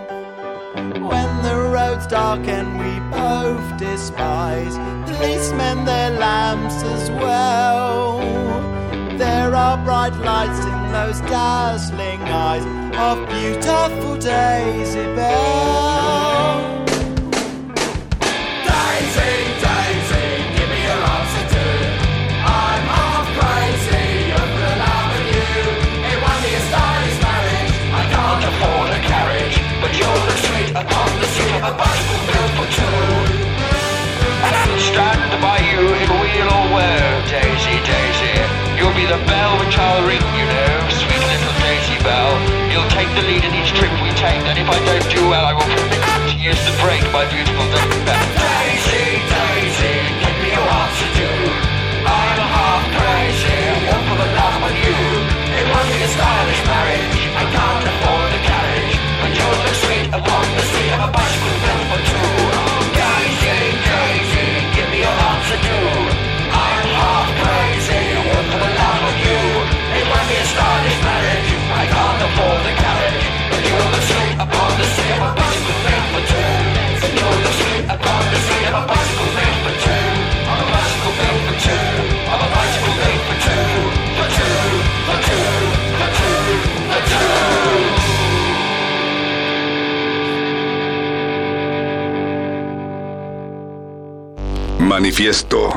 [1.10, 4.76] When the road's dark and we both despise
[5.08, 8.18] policemen, their lamps as well.
[9.18, 12.64] There are bright lights in those dazzling eyes
[12.96, 16.77] of beautiful Daisy Bell.
[36.89, 38.35] Weal Daisy, Daisy.
[38.77, 42.32] You'll be the bell which I'll ring, you know, sweet little Daisy Bell.
[42.73, 45.44] You'll take the lead in each trip we take, and if I don't do well,
[45.44, 45.69] I will
[46.40, 48.24] use the brake, my beautiful Daisy Bell.
[48.40, 51.39] Daisy, Daisy, give me your answer too.
[52.09, 53.60] I'm half crazy
[54.09, 54.97] for the love of you.
[55.59, 57.20] It won't be a stylish marriage.
[57.36, 61.56] I can't afford a carriage, but you're the sweet upon the seat of a bicycle
[61.62, 62.57] built for two.
[94.98, 95.72] Manifiesto.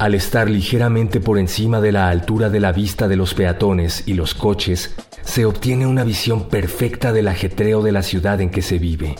[0.00, 4.14] Al estar ligeramente por encima de la altura de la vista de los peatones y
[4.14, 4.94] los coches,
[5.24, 9.16] se obtiene una visión perfecta del ajetreo de la ciudad en que se vive.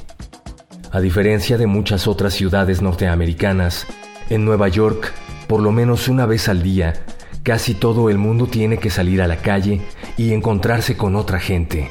[0.90, 3.86] A diferencia de muchas otras ciudades norteamericanas,
[4.31, 5.12] en Nueva York,
[5.48, 6.94] por lo menos una vez al día,
[7.43, 9.82] casi todo el mundo tiene que salir a la calle
[10.16, 11.90] y encontrarse con otra gente.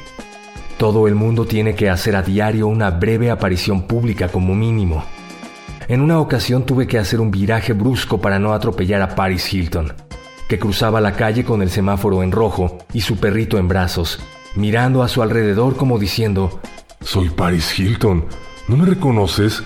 [0.78, 5.04] Todo el mundo tiene que hacer a diario una breve aparición pública como mínimo.
[5.90, 9.92] En una ocasión tuve que hacer un viraje brusco para no atropellar a Paris Hilton,
[10.48, 14.20] que cruzaba la calle con el semáforo en rojo y su perrito en brazos,
[14.54, 16.60] mirando a su alrededor como diciendo,
[17.00, 18.24] Soy Paris Hilton,
[18.68, 19.64] ¿no me reconoces?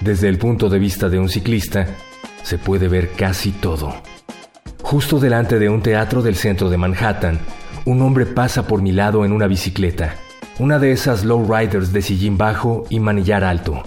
[0.00, 1.86] Desde el punto de vista de un ciclista,
[2.42, 3.94] se puede ver casi todo.
[4.80, 7.40] Justo delante de un teatro del centro de Manhattan,
[7.84, 10.14] un hombre pasa por mi lado en una bicicleta,
[10.58, 13.82] una de esas lowriders de sillín bajo y manillar alto.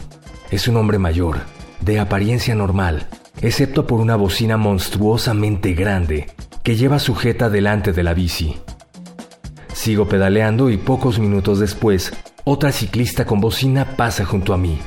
[0.51, 1.41] Es un hombre mayor,
[1.81, 3.07] de apariencia normal,
[3.41, 6.27] excepto por una bocina monstruosamente grande
[6.63, 8.57] que lleva sujeta delante de la bici.
[9.73, 12.11] Sigo pedaleando y pocos minutos después,
[12.45, 14.79] otra ciclista con bocina pasa junto a mí.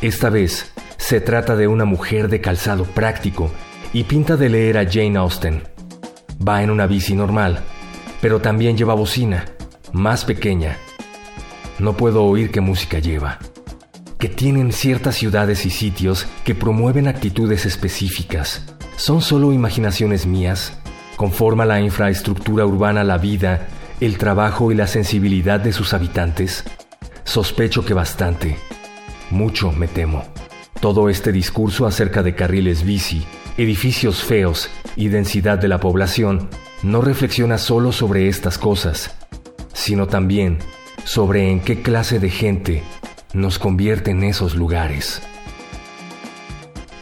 [0.00, 3.50] Esta vez, se trata de una mujer de calzado práctico
[3.92, 5.62] y pinta de leer a Jane Austen.
[6.46, 7.60] Va en una bici normal,
[8.22, 9.44] pero también lleva bocina,
[9.92, 10.78] más pequeña.
[11.78, 13.38] No puedo oír qué música lleva.
[14.24, 18.64] Que tienen ciertas ciudades y sitios que promueven actitudes específicas.
[18.96, 20.72] ¿Son solo imaginaciones mías?
[21.16, 23.68] ¿Conforma la infraestructura urbana la vida,
[24.00, 26.64] el trabajo y la sensibilidad de sus habitantes?
[27.24, 28.56] Sospecho que bastante.
[29.28, 30.24] Mucho, me temo.
[30.80, 33.26] Todo este discurso acerca de carriles bici,
[33.58, 36.48] edificios feos y densidad de la población
[36.82, 39.14] no reflexiona solo sobre estas cosas,
[39.74, 40.60] sino también
[41.04, 42.82] sobre en qué clase de gente
[43.34, 45.20] nos convierte en esos lugares.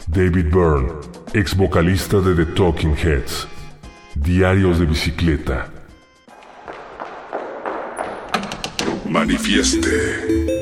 [0.07, 0.91] David Byrne,
[1.33, 3.47] ex vocalista de The Talking Heads.
[4.15, 5.71] Diarios de bicicleta.
[9.09, 10.52] Manifieste.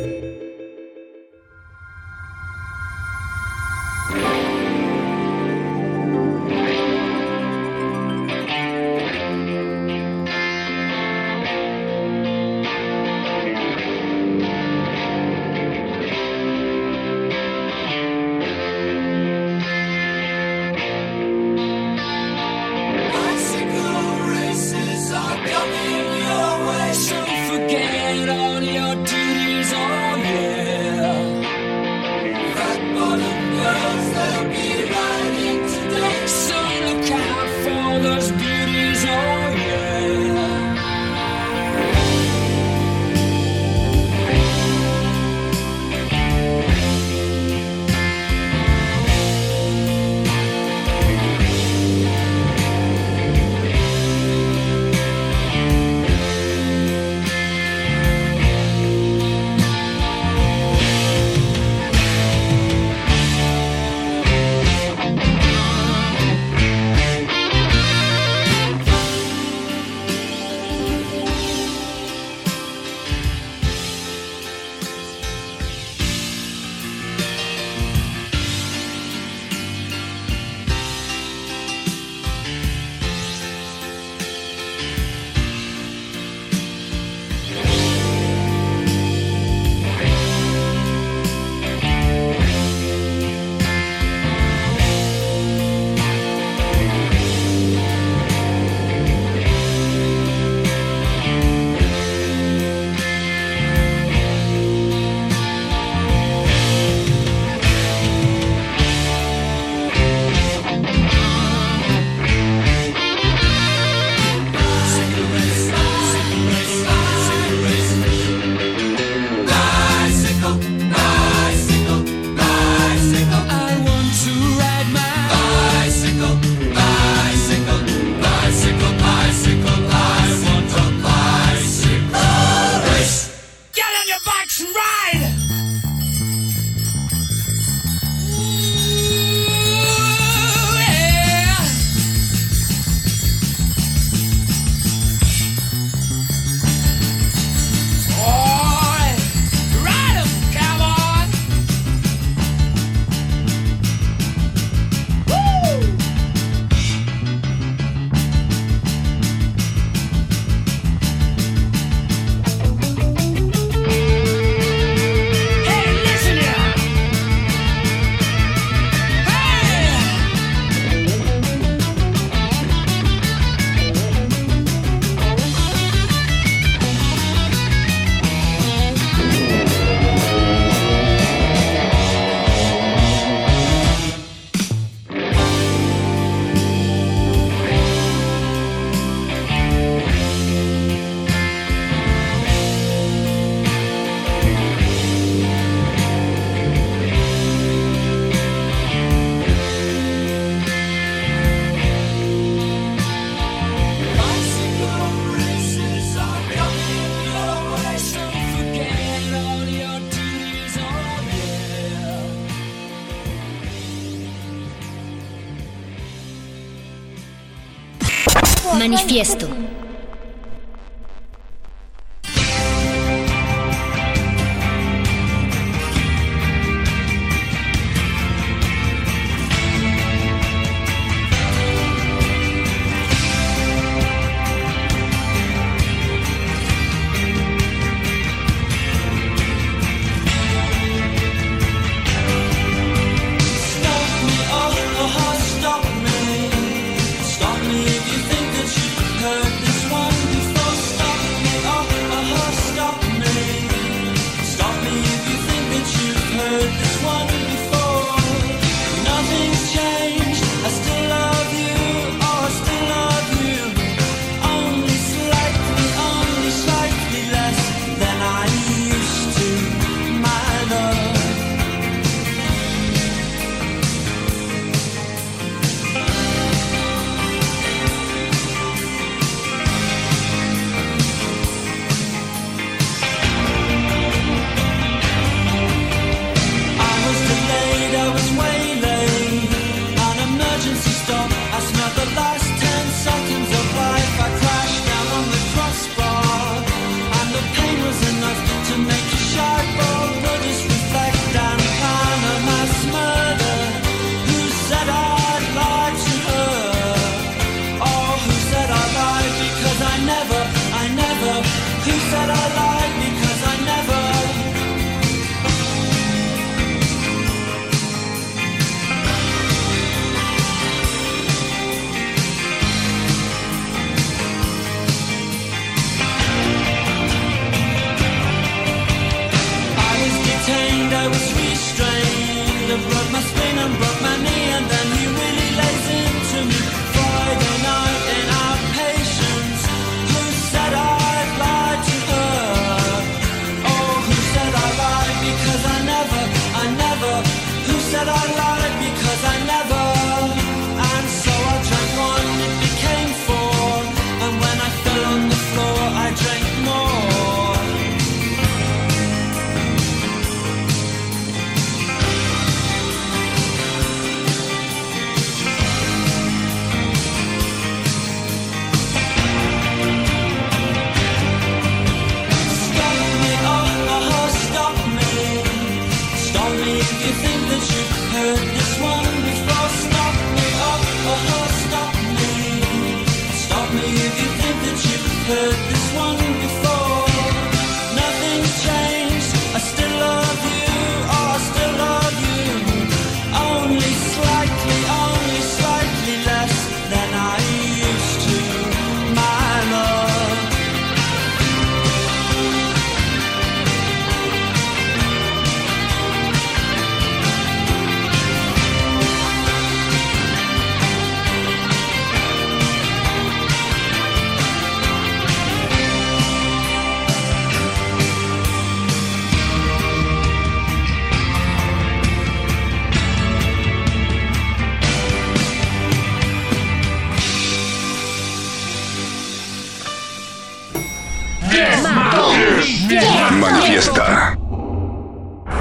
[218.82, 219.51] Manifiesto.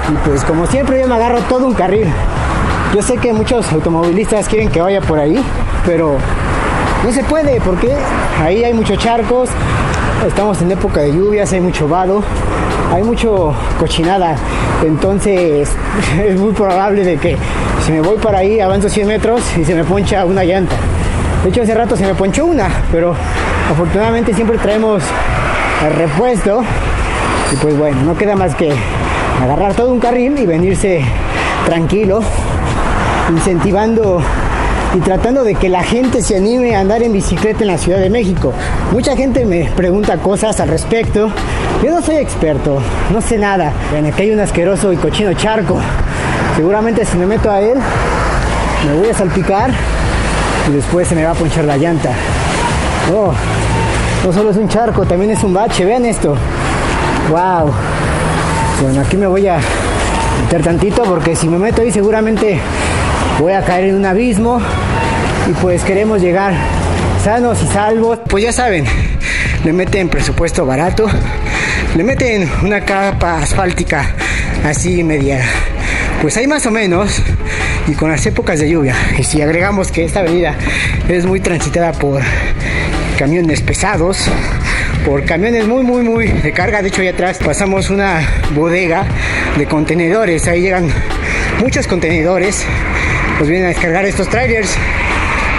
[0.09, 2.07] Y pues como siempre yo me agarro todo un carril.
[2.93, 5.41] Yo sé que muchos automovilistas quieren que vaya por ahí,
[5.85, 6.17] pero
[7.03, 7.95] no se puede porque
[8.43, 9.49] ahí hay muchos charcos,
[10.27, 12.21] estamos en época de lluvias, hay mucho vado,
[12.93, 14.35] hay mucho cochinada.
[14.85, 15.69] Entonces
[16.23, 17.37] es muy probable de que
[17.85, 20.75] si me voy para ahí avanzo 100 metros y se me poncha una llanta.
[21.43, 23.15] De hecho hace rato se me ponchó una, pero
[23.71, 25.01] afortunadamente siempre traemos
[25.85, 26.63] el repuesto
[27.51, 28.71] y pues bueno, no queda más que
[29.41, 31.03] agarrar todo un carril y venirse
[31.65, 32.21] tranquilo,
[33.29, 34.21] incentivando
[34.93, 37.99] y tratando de que la gente se anime a andar en bicicleta en la Ciudad
[37.99, 38.53] de México.
[38.91, 41.29] Mucha gente me pregunta cosas al respecto.
[41.83, 43.73] Yo no soy experto, no sé nada.
[43.91, 45.79] Ven, aquí hay un asqueroso y cochino charco.
[46.55, 47.77] Seguramente si me meto a él,
[48.85, 49.71] me voy a salpicar
[50.69, 52.11] y después se me va a ponchar la llanta.
[53.13, 53.33] Oh,
[54.25, 55.85] no solo es un charco, también es un bache.
[55.85, 56.35] Vean esto.
[57.29, 57.73] Wow.
[58.81, 59.59] Bueno, aquí me voy a
[60.43, 62.59] meter tantito porque si me meto ahí seguramente
[63.39, 64.59] voy a caer en un abismo
[65.49, 66.53] y pues queremos llegar
[67.23, 68.19] sanos y salvos.
[68.27, 68.85] Pues ya saben,
[69.63, 71.07] le meten presupuesto barato,
[71.95, 74.15] le meten una capa asfáltica
[74.65, 75.41] así media,
[76.21, 77.21] pues hay más o menos
[77.87, 78.95] y con las épocas de lluvia.
[79.17, 80.55] Y si agregamos que esta avenida
[81.07, 82.21] es muy transitada por
[83.17, 84.29] camiones pesados,
[85.05, 86.81] por camiones muy, muy, muy de carga.
[86.81, 89.05] De hecho, ahí atrás pasamos una bodega
[89.57, 90.47] de contenedores.
[90.47, 90.89] Ahí llegan
[91.59, 92.65] muchos contenedores.
[93.39, 94.75] Nos vienen a descargar estos trailers.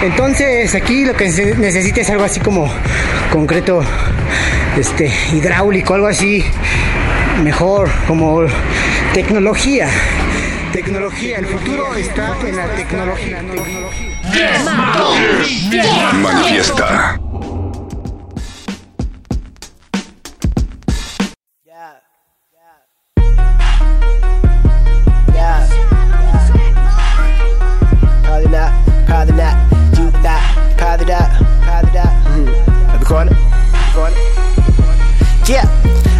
[0.03, 2.69] Entonces, aquí lo que se necesita es algo así como
[3.31, 3.83] concreto
[4.77, 6.43] este, hidráulico, algo así
[7.43, 8.43] mejor, como
[9.13, 9.87] tecnología.
[10.71, 13.43] Tecnología, el futuro está en la tecnología.
[16.21, 17.19] Manifiesta.
[35.53, 35.69] Yeah.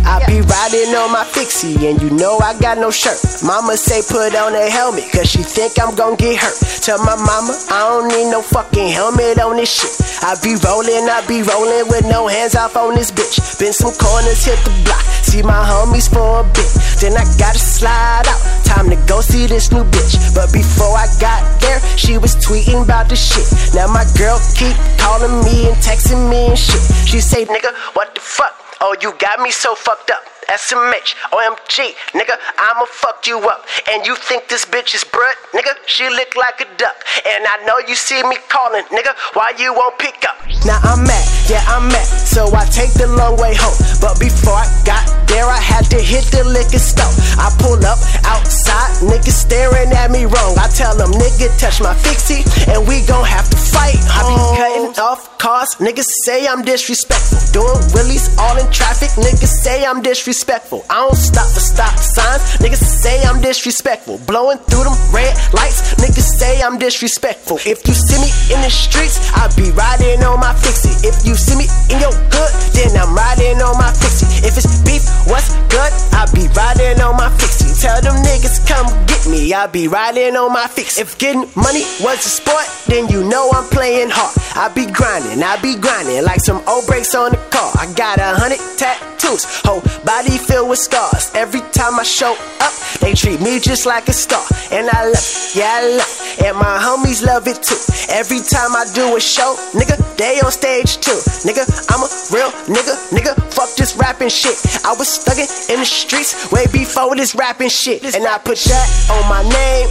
[0.06, 3.18] I be riding on my fixie and you know I got no shirt.
[3.42, 6.54] Mama say put on a helmet cause she think I'm gon' get hurt.
[6.86, 9.90] Tell my mama I don't need no fucking helmet on this shit.
[10.22, 13.58] I be rolling, I be rolling with no hands off on this bitch.
[13.58, 15.02] Been some corners, hit the block,
[15.34, 16.70] see my homies for a bit.
[17.02, 20.14] Then I gotta slide out, time to go see this new bitch.
[20.38, 23.50] But before I got there, she was tweeting about the shit.
[23.74, 26.84] Now my girl keep calling me and texting me and shit.
[27.10, 28.54] She say, nigga, what the fuck?
[28.80, 30.22] Oh, you got me so fucked up.
[30.54, 33.66] SMH, OMG, nigga, I'ma fuck you up.
[33.90, 35.74] And you think this bitch is brut, nigga?
[35.88, 36.98] She look like a duck.
[37.26, 40.38] And I know you see me calling, nigga, why you won't pick up?
[40.66, 42.06] Now I'm mad, yeah, I'm mad.
[42.06, 43.78] So I take the long way home.
[44.02, 47.12] But before I got there, I had to hit the liquor store.
[47.38, 50.58] I pull up outside, niggas staring at me wrong.
[50.58, 53.98] I tell them, nigga, touch my fixie, and we gon' have to fight.
[54.10, 54.56] I be oh.
[54.58, 57.40] cutting off cars, niggas say I'm disrespectful.
[57.54, 60.86] Doing willies all in traffic, niggas say I'm disrespectful.
[60.90, 64.20] I don't stop for stop signs, niggas say I'm disrespectful.
[64.26, 67.58] Blowing through them red lights, niggas say I'm disrespectful.
[67.66, 70.96] If you see me in the streets, I be riding on my fixie.
[71.06, 74.26] If you see me in your hood, then I'm riding on my fixie.
[74.48, 75.92] If it's beef, what's good?
[76.14, 77.74] I be riding on my fixie.
[77.82, 80.98] Tell them niggas come get me, I be riding on my fix.
[80.98, 84.34] If getting money was a sport, then you know I'm playing hard.
[84.56, 87.72] I be grinding, I be grinding like some old brakes on the car.
[87.76, 91.32] I got a hundred tattoos, whole body filled with scars.
[91.36, 94.44] Every time I show up, they treat me just like a star.
[94.72, 96.46] And I love it, yeah, I love it.
[96.46, 97.80] And my homies love it too.
[98.14, 101.20] Every time I do a show, nigga, they on stage too.
[101.44, 104.56] Nigga, I'm a real nigga, nigga, fuck this rapping shit.
[104.86, 108.04] I was thugging in the streets way before this rapping shit.
[108.16, 109.88] And I put that on my name.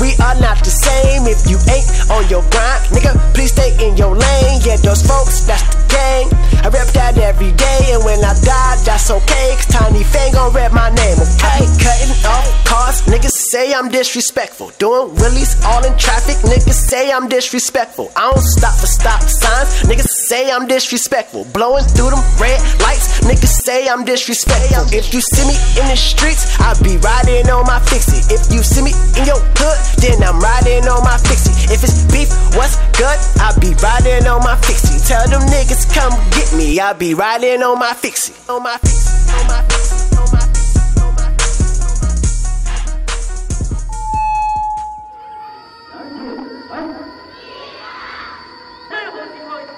[0.00, 2.82] We are not the same if you ain't on your grind.
[2.92, 4.60] Nigga, please stay in your lane.
[4.62, 6.28] Yeah, those folks, that's the gang.
[6.64, 9.54] I rep that every day, and when I die, that's okay.
[9.56, 11.62] Cause Tiny Fang gon' rep my name, okay?
[11.78, 14.72] Cutting off cars, niggas say I'm disrespectful.
[14.78, 18.10] Doing willies all in traffic, niggas say I'm disrespectful.
[18.16, 21.46] I don't stop for stop signs, niggas say I'm disrespectful.
[21.54, 24.55] Blowing through them red lights, niggas say I'm disrespectful.
[24.96, 28.22] If you see me in the streets, I be riding on my fixie.
[28.32, 31.52] If you see me in your hood, then I'm riding on my fixie.
[31.72, 33.18] If it's beef, what's good?
[33.36, 34.98] I be riding on my fixie.
[35.06, 36.80] Tell them niggas come get me.
[36.80, 38.32] I be riding on my fixie.
[38.48, 39.30] On my fixie.
[39.36, 40.16] On my fixie.
[40.16, 40.76] On my fixie.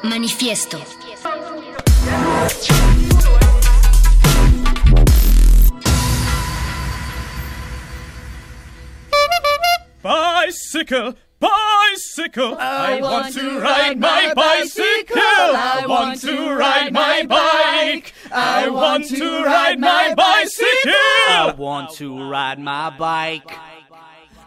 [0.04, 0.78] Manifiesto.
[10.48, 12.56] Bicycle, bicycle.
[12.58, 15.18] I want to ride my bicycle.
[15.18, 18.14] I want to ride my bike.
[18.32, 20.94] I want to ride my bicycle.
[21.28, 23.67] I want to ride my bike.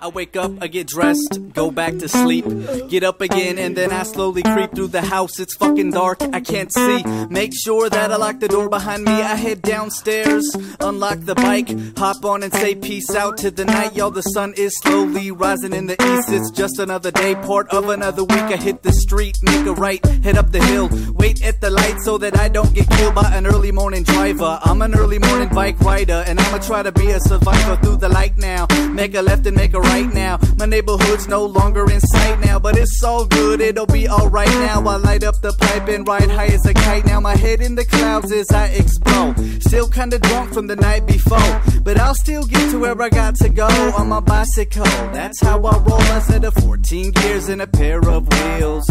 [0.03, 2.43] I wake up, I get dressed, go back to sleep.
[2.89, 5.39] Get up again, and then I slowly creep through the house.
[5.39, 7.03] It's fucking dark, I can't see.
[7.29, 9.11] Make sure that I lock the door behind me.
[9.11, 11.69] I head downstairs, unlock the bike,
[11.99, 13.95] hop on and say peace out to the night.
[13.95, 16.31] Y'all, the sun is slowly rising in the east.
[16.31, 18.49] It's just another day, part of another week.
[18.49, 20.89] I hit the street, make a right, head up the hill.
[21.13, 24.57] Wait at the light so that I don't get killed by an early morning driver.
[24.63, 28.09] I'm an early morning bike rider, and I'ma try to be a survivor through the
[28.09, 28.65] light now.
[28.89, 30.39] Make a left and make a right now.
[30.57, 34.81] My neighborhood's no longer in sight now, but it's all good, it'll be alright now.
[34.87, 37.05] I light up the pipe and ride high as a kite.
[37.05, 39.35] Now my head in the clouds as I explode.
[39.61, 43.35] Still kinda drunk from the night before, but I'll still get to where I got
[43.35, 44.85] to go on my bicycle.
[45.13, 46.01] That's how I roll.
[46.01, 48.85] I set of 14 gears and a pair of wheels.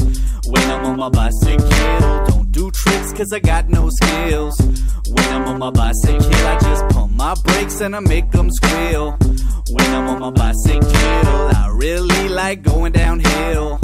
[0.47, 4.60] When I'm on my bicycle, don't do tricks cause I got no skills.
[5.09, 9.16] When I'm on my bicycle, I just pump my brakes and I make them squeal.
[9.72, 13.80] When I'm on my bicycle, I really like going downhill.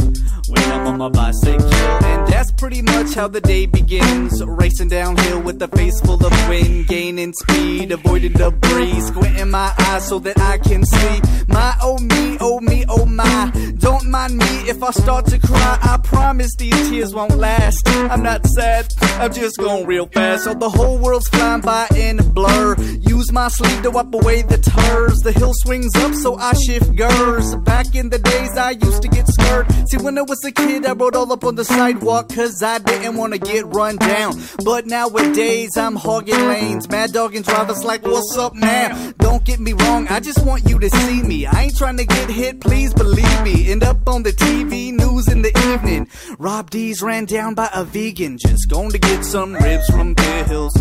[0.49, 4.45] When I'm on my bicycle, and that's pretty much how the day begins.
[4.45, 9.75] Racing downhill with a face full of wind, gaining speed, avoiding the breeze, squinting my
[9.79, 11.21] eyes so that I can see.
[11.49, 13.51] My oh me, oh me, oh my.
[13.79, 15.79] Don't mind me if I start to cry.
[15.83, 17.89] I promise these tears won't last.
[17.89, 18.87] I'm not sad,
[19.19, 20.45] I'm just going real fast.
[20.45, 22.77] So the whole world's flying by in a blur.
[23.01, 25.19] Use my sleeve to wipe away the tears.
[25.21, 27.57] The hill swings up, so I shift gears.
[27.57, 29.67] Back in the days, I used to get scared.
[29.89, 32.79] See, when I was a kid, I rode all up on the sidewalk, cause I
[32.79, 34.41] didn't wanna get run down.
[34.65, 36.89] But nowadays, I'm hogging lanes.
[36.89, 39.13] Mad dogging drivers like, what's up now?
[39.19, 41.47] Don't get me wrong, I just want you to see me.
[41.47, 43.71] I ain't trying to get hit, please believe me.
[43.71, 46.09] End up on the TV news in the evening.
[46.39, 50.75] Rob D's ran down by a vegan, just going to get some ribs from Bill's.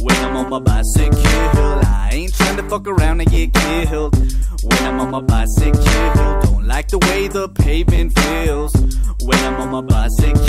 [0.00, 4.16] When I'm on my bicycle, I ain't trying to fuck around and get killed.
[4.64, 8.72] When I'm on my bicycle, don't like the way the pavement feels.
[9.22, 10.44] When I'm on my bicycle,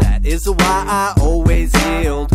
[0.00, 2.30] that is why I always yield.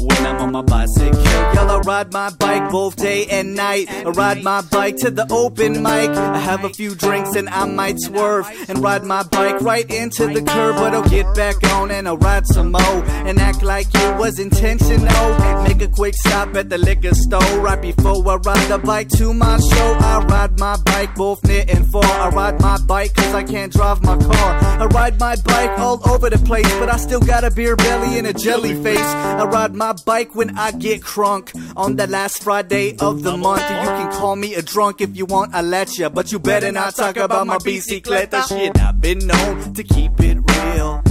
[0.00, 3.90] When I'm on my bicycle, y'all, I ride my bike both day and night.
[3.90, 6.10] I ride my bike to the open mic.
[6.10, 10.28] I have a few drinks and I might swerve and ride my bike right into
[10.28, 10.76] the curb.
[10.76, 14.38] But I'll get back on and I'll ride some more and act like it was
[14.38, 15.64] intentional.
[15.64, 19.34] Make a quick stop at the liquor store right before I ride the bike to
[19.34, 19.96] my show.
[19.98, 22.04] I ride my bike both near and far.
[22.04, 24.80] I ride my bike cause I can't drive my car.
[24.80, 28.16] I ride my bike all over the place, but I still got a beer belly
[28.18, 28.98] and a jelly face.
[28.98, 33.62] I ride my bike when I get crunk on the last Friday of the month.
[33.62, 36.08] You can call me a drunk if you want, I let ya.
[36.08, 38.80] But you better not talk about my bicicleta shit.
[38.80, 41.02] I've been known to keep it real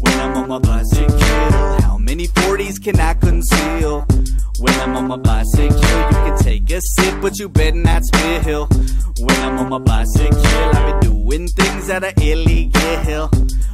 [0.00, 1.18] when I'm on my bicycle.
[1.82, 4.06] How many 40s can I conceal?
[4.60, 8.68] When I'm on my bicycle, you can take a sip, but you better not spill.
[9.20, 13.30] When I'm on my bicycle, I be doing things that are illegal.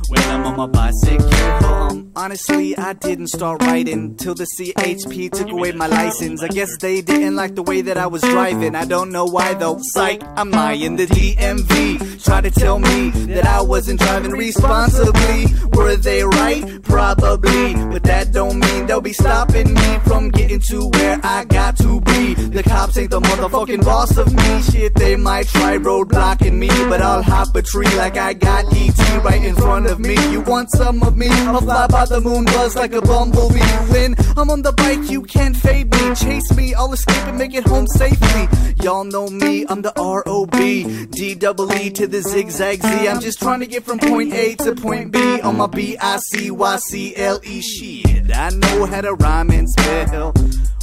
[0.08, 1.32] When I'm on my bicycle.
[1.64, 6.42] Um, honestly, I didn't start riding till the CHP took away my license.
[6.42, 8.74] I guess they didn't like the way that I was driving.
[8.74, 9.78] I don't know why though.
[9.80, 12.24] Psych, I'm high in the DMV.
[12.24, 15.46] Try to tell me that I wasn't driving responsibly.
[15.72, 16.82] Were they right?
[16.82, 17.74] Probably.
[17.74, 22.00] But that don't mean they'll be stopping me from getting to where I got to
[22.00, 22.34] be.
[22.34, 24.62] The cops ain't the motherfucking boss of me.
[24.62, 29.24] Shit, they might try roadblocking me, but I'll hop a tree like I got ET
[29.24, 30.14] right in front of me.
[30.30, 31.28] You want some of me?
[31.30, 33.60] I'll fly by the moon, buzz like a bumblebee.
[33.92, 36.14] When I'm on the bike, you can't fade me.
[36.14, 38.48] Chase me, I'll escape and make it home safely.
[38.82, 41.06] Y'all know me, I'm the R-O-B.
[41.06, 43.08] D-double-E to the zigzag Z.
[43.08, 48.36] I'm just trying to get from point A to point B on my B-I-C-Y-C-L-E shit.
[48.36, 50.32] I know how to rhyme and spell.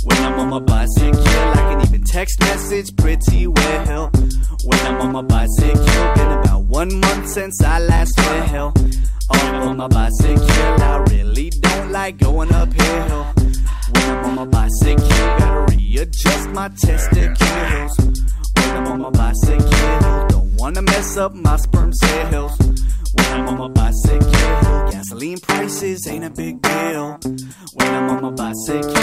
[0.05, 4.11] When I'm on my bicycle, I can even text message pretty well.
[4.65, 6.42] When I'm on my bicycle,
[6.73, 8.73] one month since I last fell.
[9.29, 13.25] Off on my bicycle, I really don't like going uphill.
[13.93, 17.97] When I'm on my bicycle, gotta readjust my testicles.
[18.55, 20.32] When I'm on my bicycle,
[20.63, 22.57] wanna mess up my sperm cells.
[23.15, 24.31] When I'm on my bicycle,
[24.91, 27.19] gasoline prices ain't a big deal.
[27.73, 28.95] When I'm on my bicycle,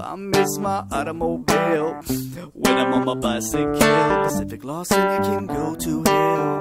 [0.00, 2.00] I miss my automobile.
[2.52, 6.56] When I'm on my bicycle, Pacific and it can go to hell.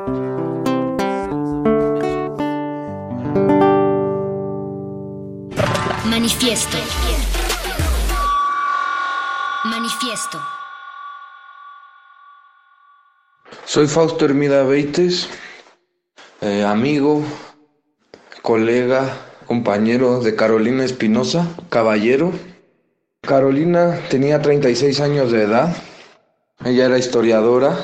[6.10, 6.80] Manifiesto.
[9.66, 10.65] Manifiesto.
[13.68, 15.28] Soy Fausto Hermida Beites,
[16.42, 17.24] eh, amigo,
[18.44, 19.18] colega,
[19.48, 22.32] compañero de Carolina Espinosa, caballero.
[23.22, 25.76] Carolina tenía 36 años de edad.
[26.64, 27.76] Ella era historiadora,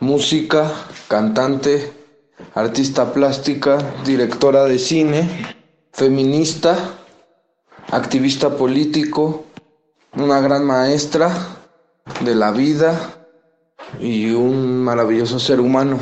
[0.00, 0.72] música,
[1.06, 1.92] cantante,
[2.54, 5.28] artista plástica, directora de cine,
[5.92, 6.94] feminista,
[7.90, 9.44] activista político,
[10.14, 11.30] una gran maestra
[12.24, 13.17] de la vida
[14.00, 15.98] y un maravilloso ser humano.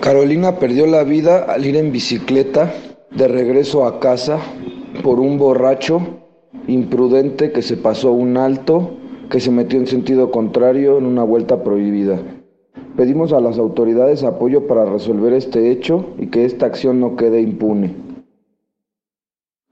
[0.00, 2.72] Carolina perdió la vida al ir en bicicleta
[3.10, 4.38] de regreso a casa
[5.02, 6.00] por un borracho
[6.66, 8.96] imprudente que se pasó un alto,
[9.28, 12.20] que se metió en sentido contrario en una vuelta prohibida.
[12.96, 17.40] Pedimos a las autoridades apoyo para resolver este hecho y que esta acción no quede
[17.40, 17.94] impune.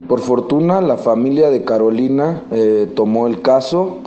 [0.07, 3.99] Por fortuna, la familia de Carolina eh, tomó el caso.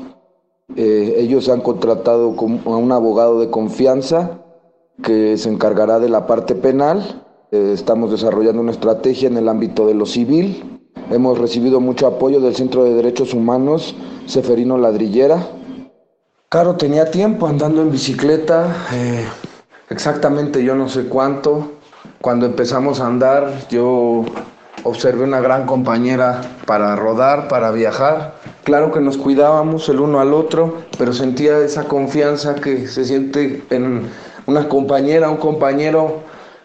[0.76, 4.40] Eh, ellos han contratado con- a un abogado de confianza
[5.04, 7.24] que se encargará de la parte penal.
[7.52, 10.80] Eh, estamos desarrollando una estrategia en el ámbito de lo civil.
[11.10, 13.96] Hemos recibido mucho apoyo del Centro de Derechos Humanos
[14.28, 15.46] Seferino Ladrillera.
[16.48, 19.26] Caro tenía tiempo andando en bicicleta, eh,
[19.90, 21.72] exactamente yo no sé cuánto.
[22.22, 24.24] Cuando empezamos a andar, yo
[24.84, 28.36] observé una gran compañera para rodar, para viajar.
[28.64, 33.64] Claro que nos cuidábamos el uno al otro, pero sentía esa confianza que se siente
[33.70, 34.04] en
[34.46, 36.20] una compañera, un compañero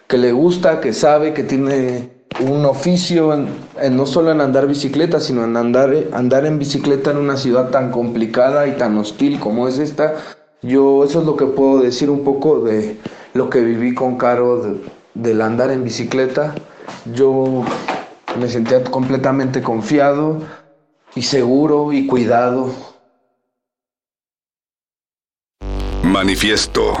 [0.07, 3.47] que le gusta, que sabe, que tiene un oficio, en,
[3.81, 7.69] en no solo en andar bicicleta, sino en andar, andar en bicicleta en una ciudad
[7.71, 10.15] tan complicada y tan hostil como es esta.
[10.61, 12.97] Yo eso es lo que puedo decir un poco de
[13.33, 14.81] lo que viví con Caro de-
[15.15, 16.53] del andar en bicicleta.
[17.13, 17.63] Yo
[18.37, 20.41] me sentía completamente confiado
[21.15, 22.73] y seguro y cuidado.
[26.03, 26.93] Manifiesto.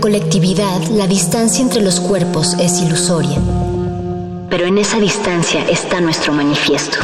[0.00, 3.38] colectividad, la distancia entre los cuerpos es ilusoria.
[4.50, 6.98] Pero en esa distancia está nuestro manifiesto.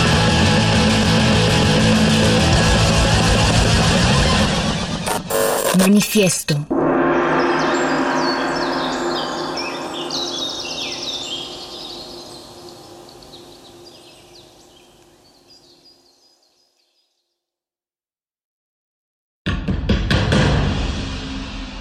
[5.79, 6.74] Manifiesto.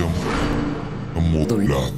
[0.00, 1.89] modulación modulada.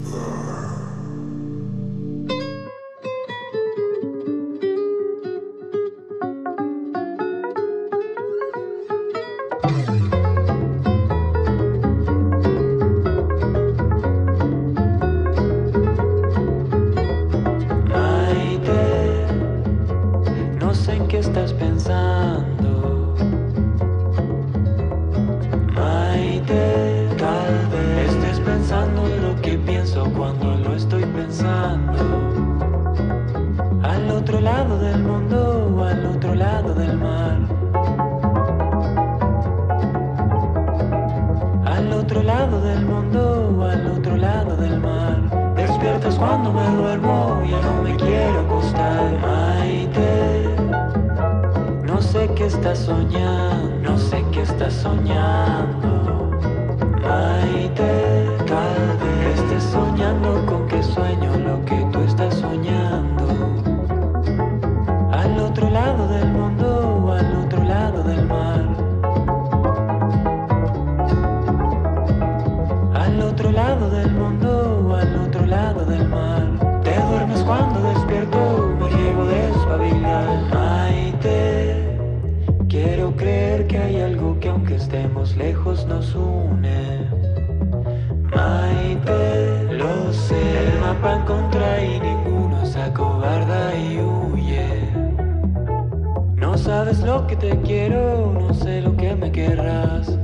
[97.37, 100.19] te quiero, no sé lo que me querrás.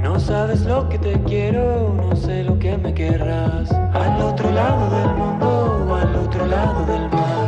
[0.00, 3.70] No sabes lo que te quiero, no sé lo que me querrás.
[3.72, 7.41] Al otro lado del mundo, al otro lado del mar.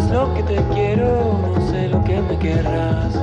[0.00, 3.14] sabes lo que te quiero, no sé lo que me querrás.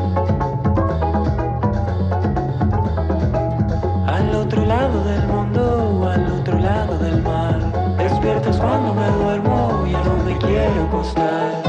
[4.07, 7.59] Al otro lado del mundo, al otro lado del mar,
[7.97, 11.66] despiertas cuando me duermo y a no me quiero acostar.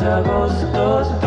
[0.00, 1.19] Todos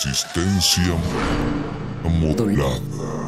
[0.00, 0.94] Resistencia
[2.04, 3.27] modulada.